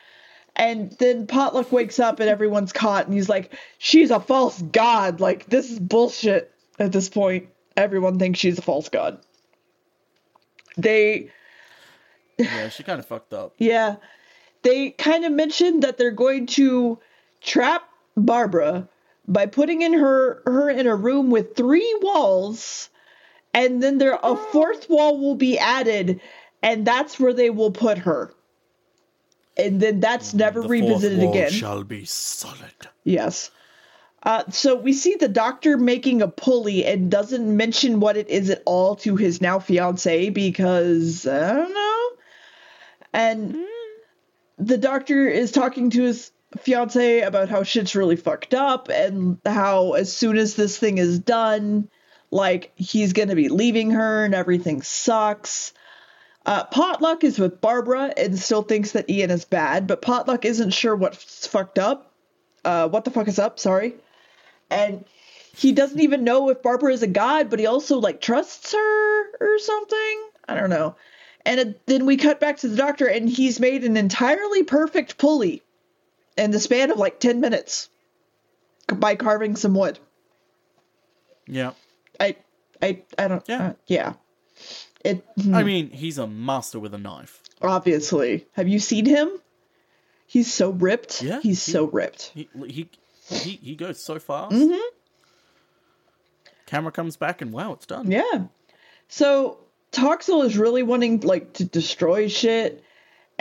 [0.56, 5.20] And then Potluck wakes up, and everyone's caught, and he's like, "She's a false god!
[5.20, 9.20] Like, this is bullshit." At this point, everyone thinks she's a false god.
[10.76, 11.30] They.
[12.40, 13.54] Yeah, she kind of fucked up.
[13.60, 13.98] Yeah
[14.64, 17.00] they kind of mentioned that they're going to
[17.42, 18.88] trap Barbara
[19.28, 22.90] by putting in her her in a room with three walls
[23.54, 26.22] and then there a fourth wall will be added
[26.62, 28.34] and that's where they will put her.
[29.58, 31.52] And then that's never the revisited again.
[31.52, 32.72] shall be solid.
[33.04, 33.52] Yes.
[34.24, 38.50] Uh, so we see the doctor making a pulley and doesn't mention what it is
[38.50, 42.10] at all to his now fiance because I don't know.
[43.14, 43.66] And mm
[44.62, 49.94] the doctor is talking to his fiance about how shit's really fucked up and how
[49.94, 51.90] as soon as this thing is done,
[52.30, 55.74] like he's gonna be leaving her and everything sucks.
[56.46, 60.72] Uh, Potluck is with Barbara and still thinks that Ian is bad, but Potluck isn't
[60.72, 62.12] sure what's fucked up.
[62.66, 63.60] Uh, what the fuck is up?
[63.60, 63.96] Sorry.
[64.70, 65.06] And
[65.56, 69.32] he doesn't even know if Barbara is a god, but he also like trusts her
[69.40, 70.30] or something.
[70.48, 70.96] I don't know.
[71.46, 75.64] And then we cut back to the doctor, and he's made an entirely perfect pulley
[76.38, 77.90] in the span of like 10 minutes
[78.88, 80.00] by carving some wood.
[81.48, 81.72] Yeah.
[82.20, 82.38] I,
[82.82, 83.68] I, I don't, yeah.
[83.68, 84.14] Uh, yeah.
[85.04, 85.56] It, hmm.
[85.56, 87.42] I mean, he's a master with a knife.
[87.62, 88.48] Obviously.
[88.54, 89.30] Have you seen him?
[90.28, 91.22] He's so ripped.
[91.22, 91.42] Yeah.
[91.42, 92.32] He's he, so ripped.
[92.34, 92.90] He, he,
[93.30, 94.54] he, he goes so fast.
[94.56, 94.80] Mm-hmm.
[96.66, 98.10] Camera comes back and wow, it's done.
[98.10, 98.46] Yeah.
[99.10, 99.58] So
[99.92, 102.84] Toxel is really wanting like to destroy shit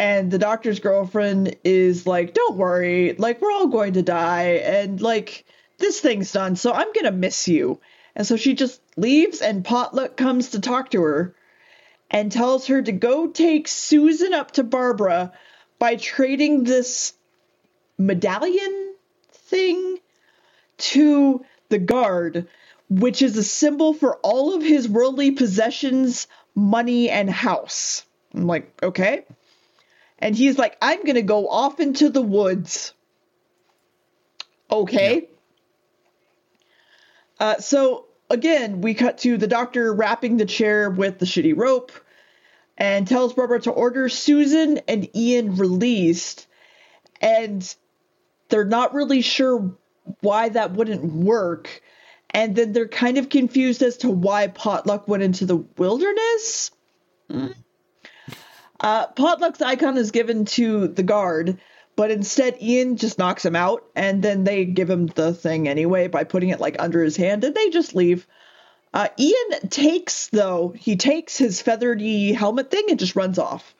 [0.00, 5.02] and the doctor's girlfriend is like don't worry like we're all going to die and
[5.02, 5.44] like
[5.76, 7.78] this thing's done so i'm gonna miss you
[8.16, 11.34] and so she just leaves and potluck comes to talk to her
[12.10, 15.32] and tells her to go take susan up to barbara
[15.78, 17.12] by trading this
[17.98, 18.94] medallion
[19.32, 19.98] thing
[20.78, 22.48] to the guard
[22.88, 28.04] which is a symbol for all of his worldly possessions money, and house.
[28.34, 29.24] I'm like, okay.
[30.20, 32.92] And he's like, I'm going to go off into the woods.
[34.70, 35.28] Okay.
[37.40, 37.46] Yeah.
[37.46, 41.90] Uh, so again, we cut to the doctor wrapping the chair with the shitty rope
[42.76, 46.46] and tells Barbara to order Susan and Ian released.
[47.20, 47.74] And
[48.48, 49.74] they're not really sure
[50.20, 51.82] why that wouldn't work
[52.32, 56.70] and then they're kind of confused as to why Potluck went into the wilderness.
[57.28, 57.54] Mm.
[58.80, 61.58] Uh, Potluck's icon is given to the guard,
[61.96, 66.08] but instead Ian just knocks him out, and then they give him the thing anyway
[66.08, 68.26] by putting it like under his hand, and they just leave.
[68.92, 73.74] Uh, Ian takes though he takes his feathery helmet thing and just runs off.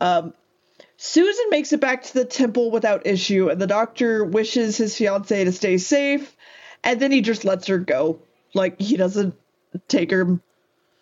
[0.00, 0.34] Um,
[0.96, 5.44] Susan makes it back to the temple without issue, and the doctor wishes his fiance
[5.44, 6.34] to stay safe
[6.82, 8.20] and then he just lets her go.
[8.54, 9.34] Like he doesn't
[9.88, 10.40] take her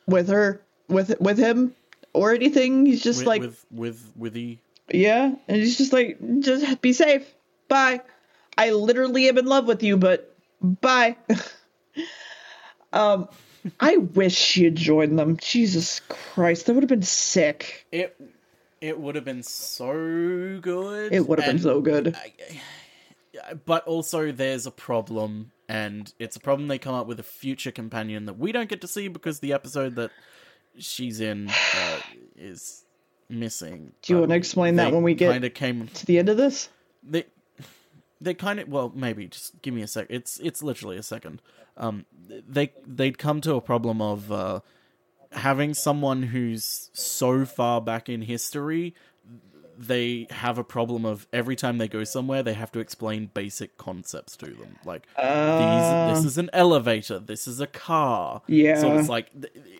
[0.07, 1.75] with her with with him
[2.19, 2.87] or anything.
[2.87, 4.61] He's just with, like with with with he.
[4.91, 7.27] Yeah, and he's just like, just be safe.
[7.69, 8.01] Bye.
[8.57, 11.17] I literally am in love with you, but bye.
[12.93, 13.29] um,
[13.79, 15.37] I wish she had joined them.
[15.37, 17.87] Jesus Christ, that would have been sick.
[17.93, 18.19] It
[18.81, 21.13] it would have been so good.
[21.13, 22.17] It would have been so good.
[23.65, 27.71] But also, there's a problem and it's a problem they come up with a future
[27.71, 30.11] companion that we don't get to see because the episode that
[30.79, 32.01] she's in uh,
[32.37, 32.85] is
[33.29, 33.93] missing.
[34.03, 36.29] Do you want to explain that when we get kind of came to the end
[36.29, 36.69] of this?
[37.03, 37.25] they
[38.21, 40.07] they kind of well maybe just give me a sec.
[40.11, 41.41] It's it's literally a second.
[41.77, 44.61] Um, they they'd come to a problem of uh,
[45.33, 48.95] having someone who's so far back in history
[49.79, 53.77] they have a problem of every time they go somewhere they have to explain basic
[53.77, 58.81] concepts to them like Uh, these this is an elevator this is a car Yeah.
[58.81, 59.31] so it's like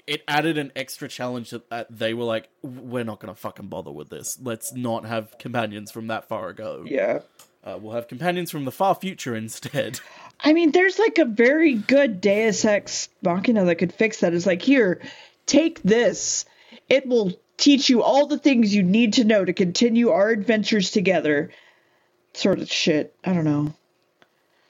[0.07, 4.09] it added an extra challenge that they were like we're not gonna fucking bother with
[4.09, 7.21] this let's not have companions from that far ago yeah.
[7.65, 10.01] uh, we'll have companions from the far future instead
[10.41, 14.35] I mean, there's like a very good Deus Ex Machina that could fix that.
[14.35, 15.01] It's like, here,
[15.47, 16.45] take this.
[16.89, 20.91] It will teach you all the things you need to know to continue our adventures
[20.91, 21.51] together.
[22.33, 23.15] Sort of shit.
[23.25, 23.75] I don't know.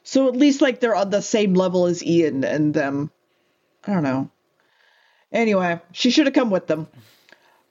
[0.02, 3.10] So at least like they're on the same level as Ian and them.
[3.86, 4.30] I don't know.
[5.30, 6.88] Anyway, she should have come with them.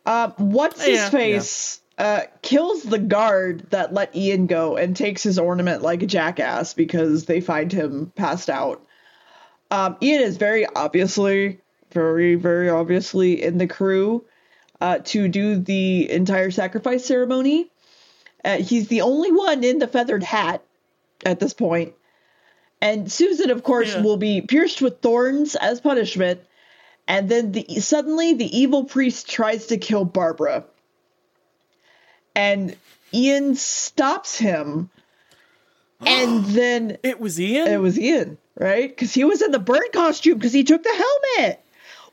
[0.06, 5.24] Um, what's his Yeah, face uh, kills the guard that let Ian go and takes
[5.24, 8.86] his ornament like a jackass because they find him passed out.
[9.72, 11.60] Um, Ian is very obviously,
[11.92, 14.24] very, very obviously in the crew
[14.82, 17.70] uh, to do the entire sacrifice ceremony.
[18.44, 20.64] Uh, he's the only one in the feathered hat
[21.26, 21.94] at this point.
[22.82, 24.02] And Susan, of course, Yeah.
[24.02, 26.42] will be pierced with thorns as punishment.
[27.08, 30.66] And then the suddenly the evil priest tries to kill Barbara.
[32.36, 32.76] And
[33.14, 34.90] Ian stops him.
[36.06, 38.88] And then it was ian it was Ian, right?
[38.88, 41.04] Because he was in the bird costume because he took the
[41.36, 41.60] helmet.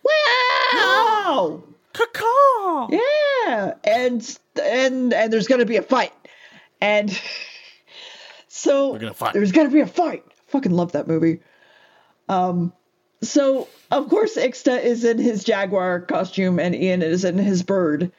[0.03, 1.63] Wow!
[1.95, 2.89] Caw-caw!
[2.91, 6.13] Yeah, and and and there's gonna be a fight,
[6.81, 7.11] and
[8.49, 9.33] so We're gonna fight.
[9.33, 10.25] there's gonna be a fight.
[10.49, 11.41] Fucking love that movie.
[12.29, 12.73] Um,
[13.23, 18.13] so of course Ixta is in his jaguar costume and Ian is in his bird,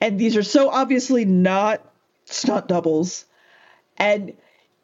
[0.00, 1.80] and these are so obviously not
[2.26, 3.24] stunt doubles,
[3.96, 4.34] and.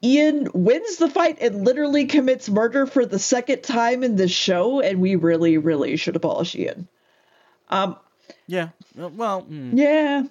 [0.04, 4.80] Ian wins the fight and literally commits murder for the second time in this show,
[4.80, 6.86] and we really, really should abolish Ian.
[7.70, 7.96] Um,
[8.46, 8.68] Yeah.
[9.00, 10.24] Uh, Well, mm, yeah.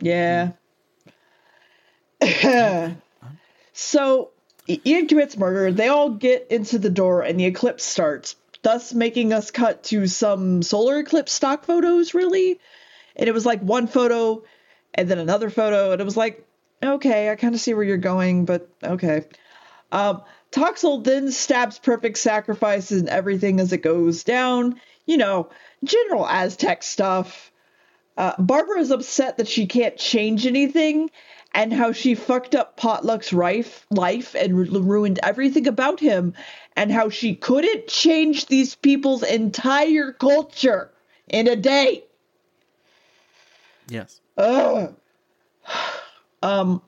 [0.00, 0.52] Yeah.
[3.72, 4.30] so
[4.68, 5.72] I- Ian commits murder.
[5.72, 10.06] They all get into the door, and the eclipse starts, thus making us cut to
[10.06, 12.58] some solar eclipse stock photos, really.
[13.16, 14.42] And it was like one photo
[14.94, 16.44] and then another photo, and it was like,
[16.82, 19.24] okay, I kind of see where you're going, but okay.
[19.92, 20.22] Um,
[20.52, 24.80] Toxel then stabs Perfect Sacrifice and everything as it goes down.
[25.06, 25.50] You know,
[25.86, 27.50] general Aztec stuff.
[28.16, 31.10] Uh, Barbara is upset that she can't change anything
[31.52, 36.34] and how she fucked up Potluck's rife, life and ru- ruined everything about him,
[36.76, 40.90] and how she couldn't change these people's entire culture
[41.28, 42.04] in a day.
[43.88, 44.20] yes.
[44.36, 44.94] Ugh.
[46.42, 46.82] Um,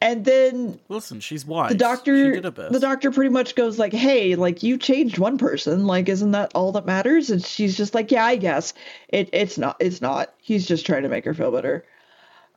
[0.00, 1.70] and then Listen, she's wise.
[1.70, 5.86] the doctor the doctor pretty much goes like hey like you changed one person.
[5.86, 7.30] Like isn't that all that matters?
[7.30, 8.74] And she's just like yeah i guess.
[9.08, 10.34] It it's not it's not.
[10.40, 11.84] He's just trying to make her feel better.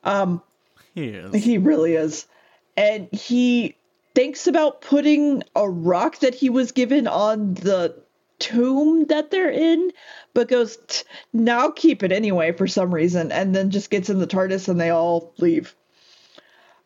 [0.04, 0.42] Um
[0.94, 1.34] He is.
[1.42, 2.26] he really is.
[2.76, 3.76] And he
[4.14, 7.94] thinks about putting a rock that he was given on the
[8.38, 9.92] tomb that they're in
[10.32, 11.04] but goes
[11.34, 14.80] now keep it anyway for some reason and then just gets in the tardis and
[14.80, 15.74] they all leave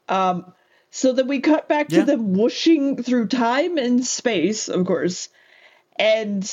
[0.08, 0.52] um
[0.90, 2.00] so then we cut back Yeah.
[2.00, 5.28] to them whooshing through time and space of course
[5.98, 6.48] and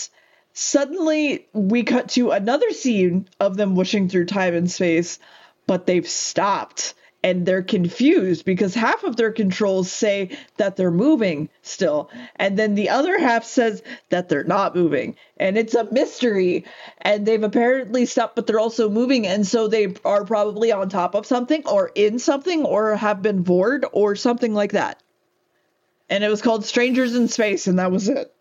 [0.53, 5.19] suddenly we cut to another scene of them whooshing through time and space
[5.67, 6.93] but they've stopped
[7.23, 12.10] and they're confused because half of their controls say that they're moving still.
[12.35, 15.15] And then the other half says that they're not moving.
[15.38, 16.65] And it's a mystery.
[16.99, 19.27] And they've apparently stopped but they're also moving.
[19.27, 23.43] And so they are probably on top of something or in something or have been
[23.43, 25.02] bored or something like that.
[26.10, 28.34] And it was called strangers in space and that was it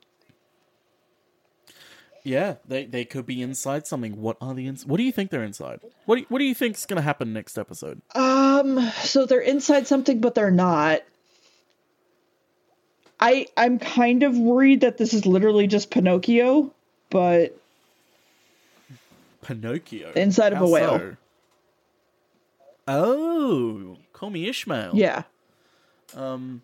[2.22, 4.20] Yeah, they they could be inside something.
[4.20, 4.84] What are the ins?
[4.84, 5.80] What do you think they're inside?
[6.04, 8.02] What do you, what do you think's gonna happen next episode?
[8.14, 11.00] Um, so they're inside something, but they're not.
[13.18, 16.72] I I'm kind of worried that this is literally just Pinocchio,
[17.10, 17.56] but
[19.42, 20.98] Pinocchio Inside of How a whale.
[20.98, 21.16] so?
[22.88, 24.92] Oh, call me Ishmael.
[24.94, 25.22] yeah,
[26.14, 26.62] Um.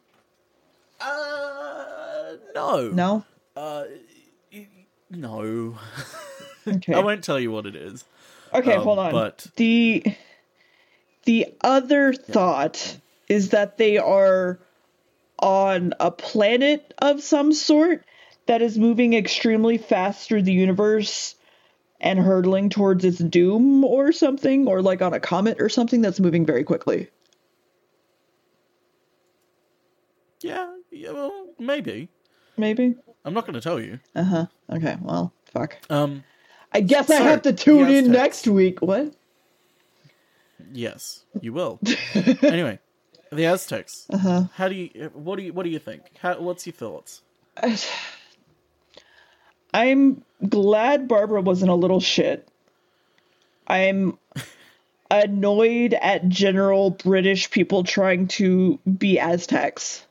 [1.00, 2.88] Uh, no.
[2.88, 3.24] no,
[3.56, 3.84] Uh,
[5.10, 5.78] no.
[6.66, 8.04] okay, I won't tell you what it is.
[8.52, 9.12] okay, um, hold on.
[9.12, 10.04] but- the
[11.24, 12.96] the other thought
[13.28, 14.58] is that they are
[15.38, 18.04] on a planet of some sort
[18.46, 21.34] that is moving extremely fast through the universe
[22.00, 26.20] and hurtling towards its doom or something, or like on a comet or something that's
[26.20, 27.08] moving very quickly.
[30.40, 32.08] Yeah, yeah, well, maybe.
[32.56, 32.96] Maybe.
[33.26, 33.98] I'm not going to tell you.
[34.14, 34.46] Uh huh.
[34.70, 34.96] Okay.
[35.02, 35.76] Well, fuck.
[35.90, 36.22] Um,
[36.72, 38.80] I guess I have to tune in next week.
[38.80, 39.12] What?
[40.72, 41.80] yes, you will.
[42.42, 42.78] anyway,
[43.32, 44.06] the Aztecs.
[44.10, 44.44] Uh huh.
[44.54, 45.10] How do you?
[45.12, 45.52] What do you?
[45.52, 46.02] What do you think?
[46.20, 47.22] How, what's your thoughts?
[49.74, 52.48] I'm glad Barbara wasn't a little shit.
[53.66, 54.18] I'm
[55.10, 60.06] annoyed at general British people trying to be Aztecs.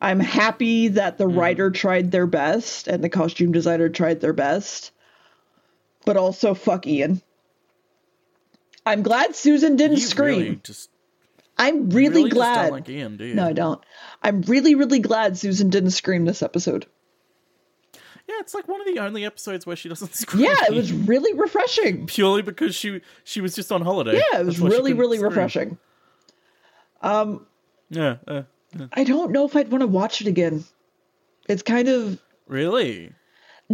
[0.00, 4.92] I'm happy that the writer tried their best and the costume designer tried their best.
[6.06, 7.20] But also fuck Ian.
[8.86, 10.38] I'm glad Susan didn't You scream.
[10.40, 10.88] really just
[11.58, 12.72] I'm really, really glad.
[12.72, 13.34] like Ian, do you?
[13.34, 13.84] no, I don't.
[14.22, 16.86] I'm really, really glad Susan didn't scream this episode.
[18.26, 20.44] Yeah, it's like one of the only episodes where she doesn't scream.
[20.44, 22.06] Yeah, it was really refreshing.
[22.06, 24.14] purely because she she was just on holiday.
[24.32, 25.28] Yeah, it was That's why she really, really scream.
[25.30, 25.78] refreshing.
[27.02, 28.42] Yeah, uh,
[28.92, 30.64] I don't know if I'd want to watch it again.
[31.48, 33.12] It's kind of really.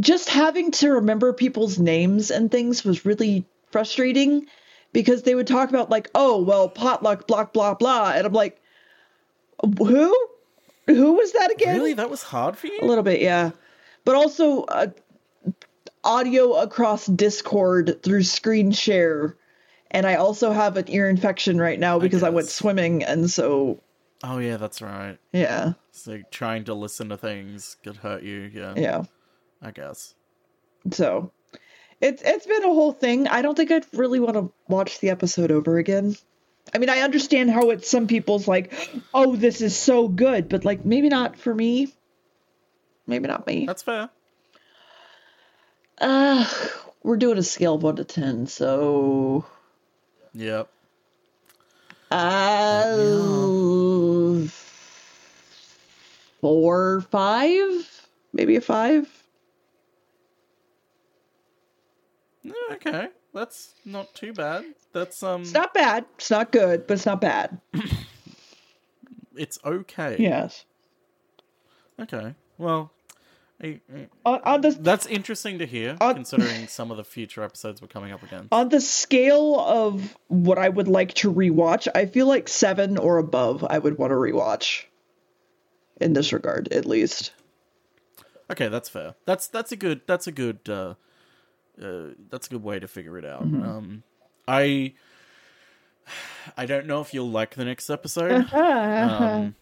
[0.01, 4.47] just having to remember people's names and things was really frustrating
[4.93, 8.60] because they would talk about like, oh well, potluck, blah blah blah, and I'm like,
[9.62, 10.28] who?
[10.86, 11.77] Who was that again?
[11.77, 12.78] Really, that was hard for you.
[12.81, 13.51] A little bit, yeah.
[14.05, 14.86] But also uh,
[16.05, 19.36] audio across Discord through screen share.
[19.90, 23.81] And I also have an ear infection right now because I, went swimming, and so
[24.24, 25.18] Oh yeah, that's right.
[25.32, 28.51] yeah, So trying to listen to things could hurt you.
[28.52, 29.02] Yeah, yeah.
[29.62, 30.14] I guess.
[30.93, 31.32] So
[32.01, 33.28] it's it's been a whole thing.
[33.28, 36.16] I don't think I'd really want to watch the episode over again.
[36.74, 38.72] I mean, I understand how it's some people's like,
[39.14, 41.93] oh, this is so good, but like maybe not for me.
[43.06, 43.66] Maybe not me.
[43.66, 44.10] That's fair.
[46.01, 46.44] Uh,
[47.02, 49.44] we're doing a scale of one to ten, so
[50.34, 50.68] Yep.
[52.10, 52.84] uh,
[56.47, 59.09] four, five, maybe a five.
[62.74, 64.64] Okay, that's not too bad.
[64.93, 66.05] That's um, It's not bad.
[66.16, 67.60] It's not good, but it's not bad.
[69.36, 70.16] it's okay.
[70.20, 70.64] Yes.
[72.01, 72.35] Okay.
[72.59, 72.93] Well,
[73.62, 77.43] I- I- On, on the that's interesting to hear, Uh, considering some of the future
[77.43, 78.52] episodes we're coming up against.
[78.52, 83.18] on the scale of what I would like to rewatch, I feel like seven or
[83.18, 84.85] above I would want to rewatch.
[86.01, 87.32] In this regard, at least.
[88.51, 89.14] Okay, that's fair.
[89.24, 90.94] That's that's a good that's a good uh,
[91.82, 93.43] uh that's a good way to figure it out.
[93.43, 94.02] Um,
[94.47, 94.94] I
[96.56, 98.52] I don't know if you'll like the next episode.
[98.52, 99.55] um,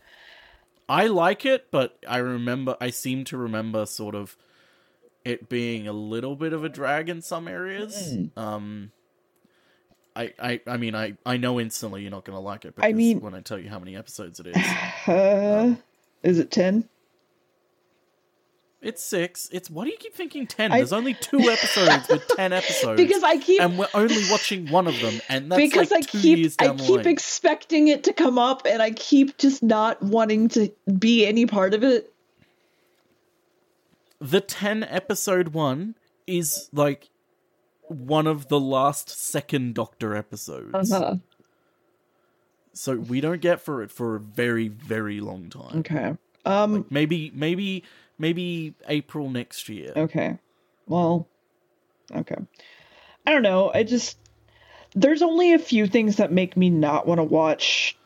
[0.88, 4.36] I like it, but I remember I seem to remember sort of
[5.24, 8.14] it being a little bit of a drag in some areas.
[8.36, 8.92] Um,
[10.14, 12.92] I, I I mean I I know instantly you're not gonna like it because I
[12.92, 14.56] mean- when I tell you how many episodes it is,
[15.08, 15.76] Uh,
[16.24, 16.88] is it ten?
[18.82, 19.48] it's six.
[19.50, 20.70] It's why do you keep thinking ten?
[20.70, 23.00] I- There's only two episodes with ten episodes.
[23.00, 26.06] Because I keep and we're only watching one of them, and that's because like I
[26.06, 30.70] keep I keep expecting it to come up, and I keep just not wanting to
[30.98, 32.12] be any part of it.
[34.20, 35.94] the 10 episode one
[36.26, 37.08] is like
[37.88, 41.16] one of the last second doctor episodes Uh-huh.
[42.74, 46.16] So we don't get for it for a very very long time Okay.
[46.44, 46.84] Um.
[46.90, 47.84] maybe maybe
[48.18, 50.38] maybe april next year Okay.
[50.86, 51.26] Well.
[52.14, 52.36] Okay.
[53.26, 53.70] I don't know.
[53.72, 54.18] I just
[54.94, 57.96] there's only a few things that make me not want to watch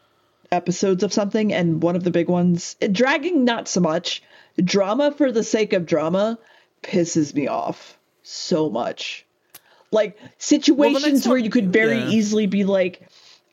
[0.53, 4.23] episodes of something, and one of the big ones, dragging not so much.
[4.62, 6.39] Drama for the sake of drama
[6.82, 9.27] pisses me off so much.
[9.90, 12.09] Like situations where one- you could very yeah.
[12.11, 13.08] easily be like,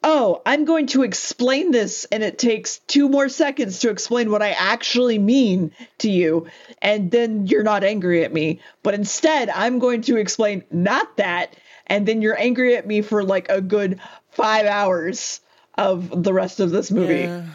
[0.08, 4.44] oh, I'm going to explain this, and it takes two more seconds to explain what
[4.44, 6.46] I actually mean to you,
[6.80, 8.62] and then you're not angry at me.
[8.84, 11.58] But instead, I'm going to explain not that,
[11.88, 14.00] and then you're angry at me for like a good
[14.30, 15.42] five hours
[15.74, 17.22] of the rest of this movie.
[17.22, 17.46] Yeah.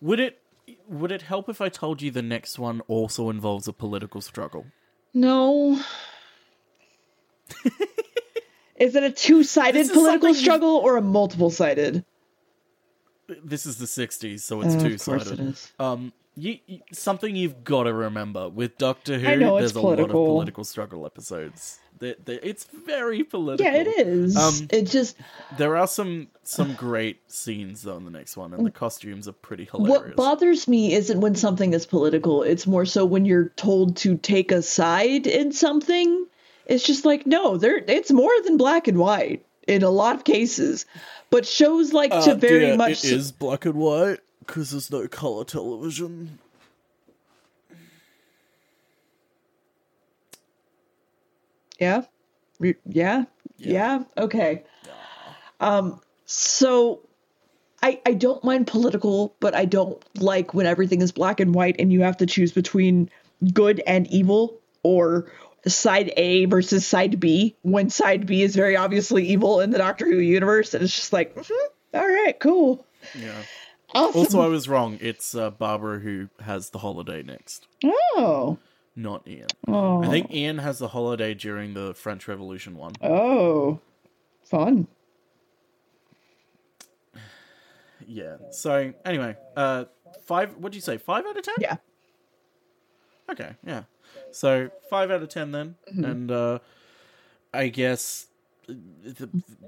[0.00, 0.40] would it
[0.86, 4.66] would it help if i told you the next one also involves a political struggle
[5.12, 5.80] No.
[8.78, 12.04] Is it a two sided political struggle or a multiple sided?
[13.44, 15.54] this is the 60s so it's Uh, two-sided.
[15.78, 19.26] um you, you- something you've got to remember with Doctor Who.
[19.26, 20.26] I know, it's there's a lot of political.
[20.26, 21.78] political struggle episodes.
[21.98, 23.66] They- they- it's very political.
[23.66, 24.36] Yeah, it is.
[24.36, 25.16] Um, it just
[25.58, 29.32] There are some some great scenes though in the next one, and the costumes are
[29.32, 30.06] pretty hilarious.
[30.06, 32.44] what bothers me isn't when something is political.
[32.44, 36.24] It's more so when you're told to take a side in something.
[36.68, 40.24] It's just like no, there it's more than black and white in a lot of
[40.24, 40.84] cases,
[41.30, 44.90] but shows like to very yeah, much Uh, It is black and white because there's
[44.90, 46.38] no color television.
[51.78, 52.02] Yeah.
[52.58, 53.24] Re- Yeah.
[53.56, 54.04] Yeah.
[54.18, 54.64] Okay.
[55.60, 57.00] Um so
[57.82, 61.76] I I don't mind political, but I don't like when everything is black and white
[61.78, 63.08] and you have to choose between
[63.54, 65.30] good and evil or
[65.66, 70.06] side A versus side B when side B is very obviously evil in the Doctor
[70.06, 71.50] Who universe and it's just like mhm,
[71.94, 72.86] all right, cool.
[73.14, 73.42] Yeah.
[73.94, 74.20] Awesome.
[74.20, 74.98] Also, I was wrong.
[75.00, 78.58] It's uh, Barbara who has the holiday next, oh.
[78.94, 79.46] not Ian.
[79.66, 80.02] Oh.
[80.02, 82.92] I think Ian has the holiday during the French Revolution one.
[83.00, 83.80] Oh.
[84.44, 84.88] Fun.
[88.06, 88.36] Yeah.
[88.50, 89.84] So anyway, uh,
[90.24, 90.56] five.
[90.56, 90.98] What'd you say?
[90.98, 91.54] Five out of ten?
[91.58, 91.76] Yeah.
[93.30, 93.52] Okay.
[93.64, 93.82] Yeah.
[94.30, 96.04] So five out of ten then, Mm-hmm.
[96.04, 96.58] and uh,
[97.54, 98.26] I guess,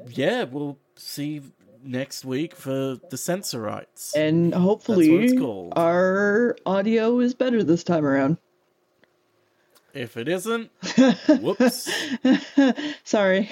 [0.09, 1.41] yeah, we'll see
[1.83, 4.15] next week for the Sensorites.
[4.15, 5.39] And hopefully
[5.73, 8.37] our audio is better this time around.
[9.93, 10.71] If it isn't,
[11.41, 11.91] whoops.
[13.05, 13.49] Sorry.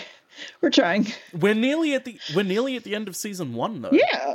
[0.61, 1.09] We're trying.
[1.33, 3.91] We're nearly at the we're nearly at the end of season one though.
[3.91, 4.35] Yeah.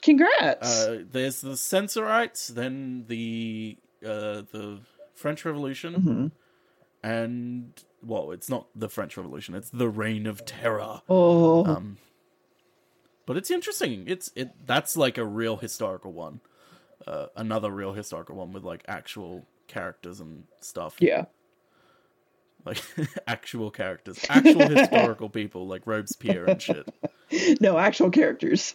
[0.00, 0.84] Congrats.
[0.84, 4.78] Uh, there's the Sensorites, then the uh, the
[5.14, 6.26] French Revolution, Mm-hmm.
[7.08, 11.02] and well, it's not the French Revolution; it's the Reign of Terror.
[11.08, 11.64] oh.
[11.66, 11.96] Um,
[13.26, 14.04] but it's interesting.
[14.06, 16.40] It's it that's like a real historical one,
[17.06, 20.96] uh, another real historical one with like actual characters and stuff.
[21.00, 21.24] yeah.
[22.66, 22.82] like
[23.26, 26.86] actual characters, actual historical people like Robespierre and shit.
[27.60, 28.74] No, actual characters.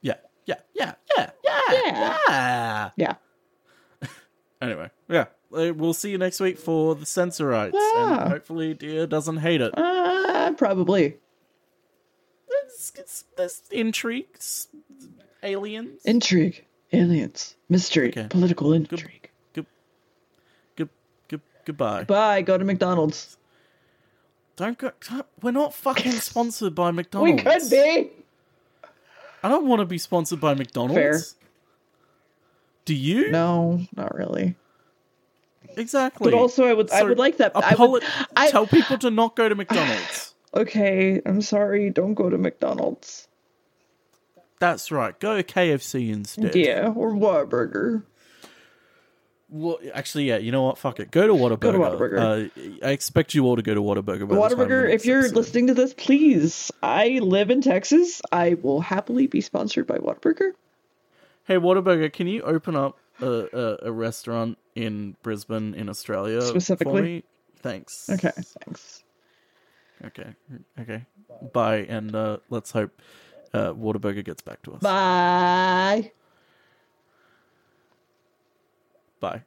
[0.00, 0.14] Yeah,
[0.46, 2.18] yeah, yeah, yeah, yeah, Yeah.
[2.28, 2.90] yeah.
[2.96, 3.14] Yeah.
[4.60, 5.26] Anyway, yeah,
[5.56, 7.72] uh, we'll see you next week for the Sensorites.
[7.74, 8.22] rights, Yeah.
[8.22, 9.72] and hopefully, Deer doesn't hate it.
[9.76, 11.16] Uh, probably.
[12.64, 14.68] It's, it's, there's intrigues,
[15.42, 16.00] aliens.
[16.04, 16.64] Intrigue.
[16.92, 17.54] Aliens.
[17.68, 18.08] Mystery.
[18.08, 18.26] Okay.
[18.30, 19.30] Political intrigue.
[19.52, 19.66] good,
[20.76, 20.88] good,
[21.28, 22.04] good, goodbye.
[22.04, 22.42] Bye.
[22.42, 23.36] Go to McDonald's.
[24.56, 24.90] Don't go.
[25.08, 27.42] don't- We're not fucking sponsored by McDonald's.
[27.44, 28.10] We could be.
[29.42, 30.94] I don't want to be sponsored by McDonald's.
[30.94, 31.20] Fair.
[32.88, 33.30] Do you?
[33.30, 34.56] No, not really.
[35.76, 36.30] Exactly.
[36.30, 37.52] But also, I would, I would like that.
[37.54, 38.02] I would,
[38.34, 40.34] I, tell people to not go to McDonald's.
[40.54, 41.90] okay, I'm sorry.
[41.90, 43.28] Don't go to McDonald's.
[44.58, 45.20] That's right.
[45.20, 46.56] Go to KFC instead.
[46.56, 48.04] Yeah, or Whataburger.
[49.50, 50.38] Well, actually, yeah.
[50.38, 50.78] You know what?
[50.78, 51.10] Fuck it.
[51.10, 51.60] Go to Whataburger.
[51.60, 52.80] Go to Whataburger.
[52.80, 54.26] Uh, I expect you all to go to Whataburger.
[54.26, 55.36] by the time of the Whataburger, if you're episode.
[55.36, 56.72] listening to this, please.
[56.82, 58.22] I live in Texas.
[58.32, 60.52] I will happily be sponsored by Whataburger.
[61.48, 67.00] Hey, Whataburger, can you open up a, a, a restaurant in Brisbane, in Australia, Specifically?
[67.00, 67.22] For me?
[67.60, 68.10] Thanks.
[68.10, 69.02] Okay, thanks.
[70.04, 70.34] Okay.
[70.78, 71.06] Okay.
[71.54, 73.00] Bye, and uh, let's hope
[73.54, 74.82] uh, Whataburger gets back to us.
[74.82, 76.12] Bye.
[79.18, 79.42] Bye.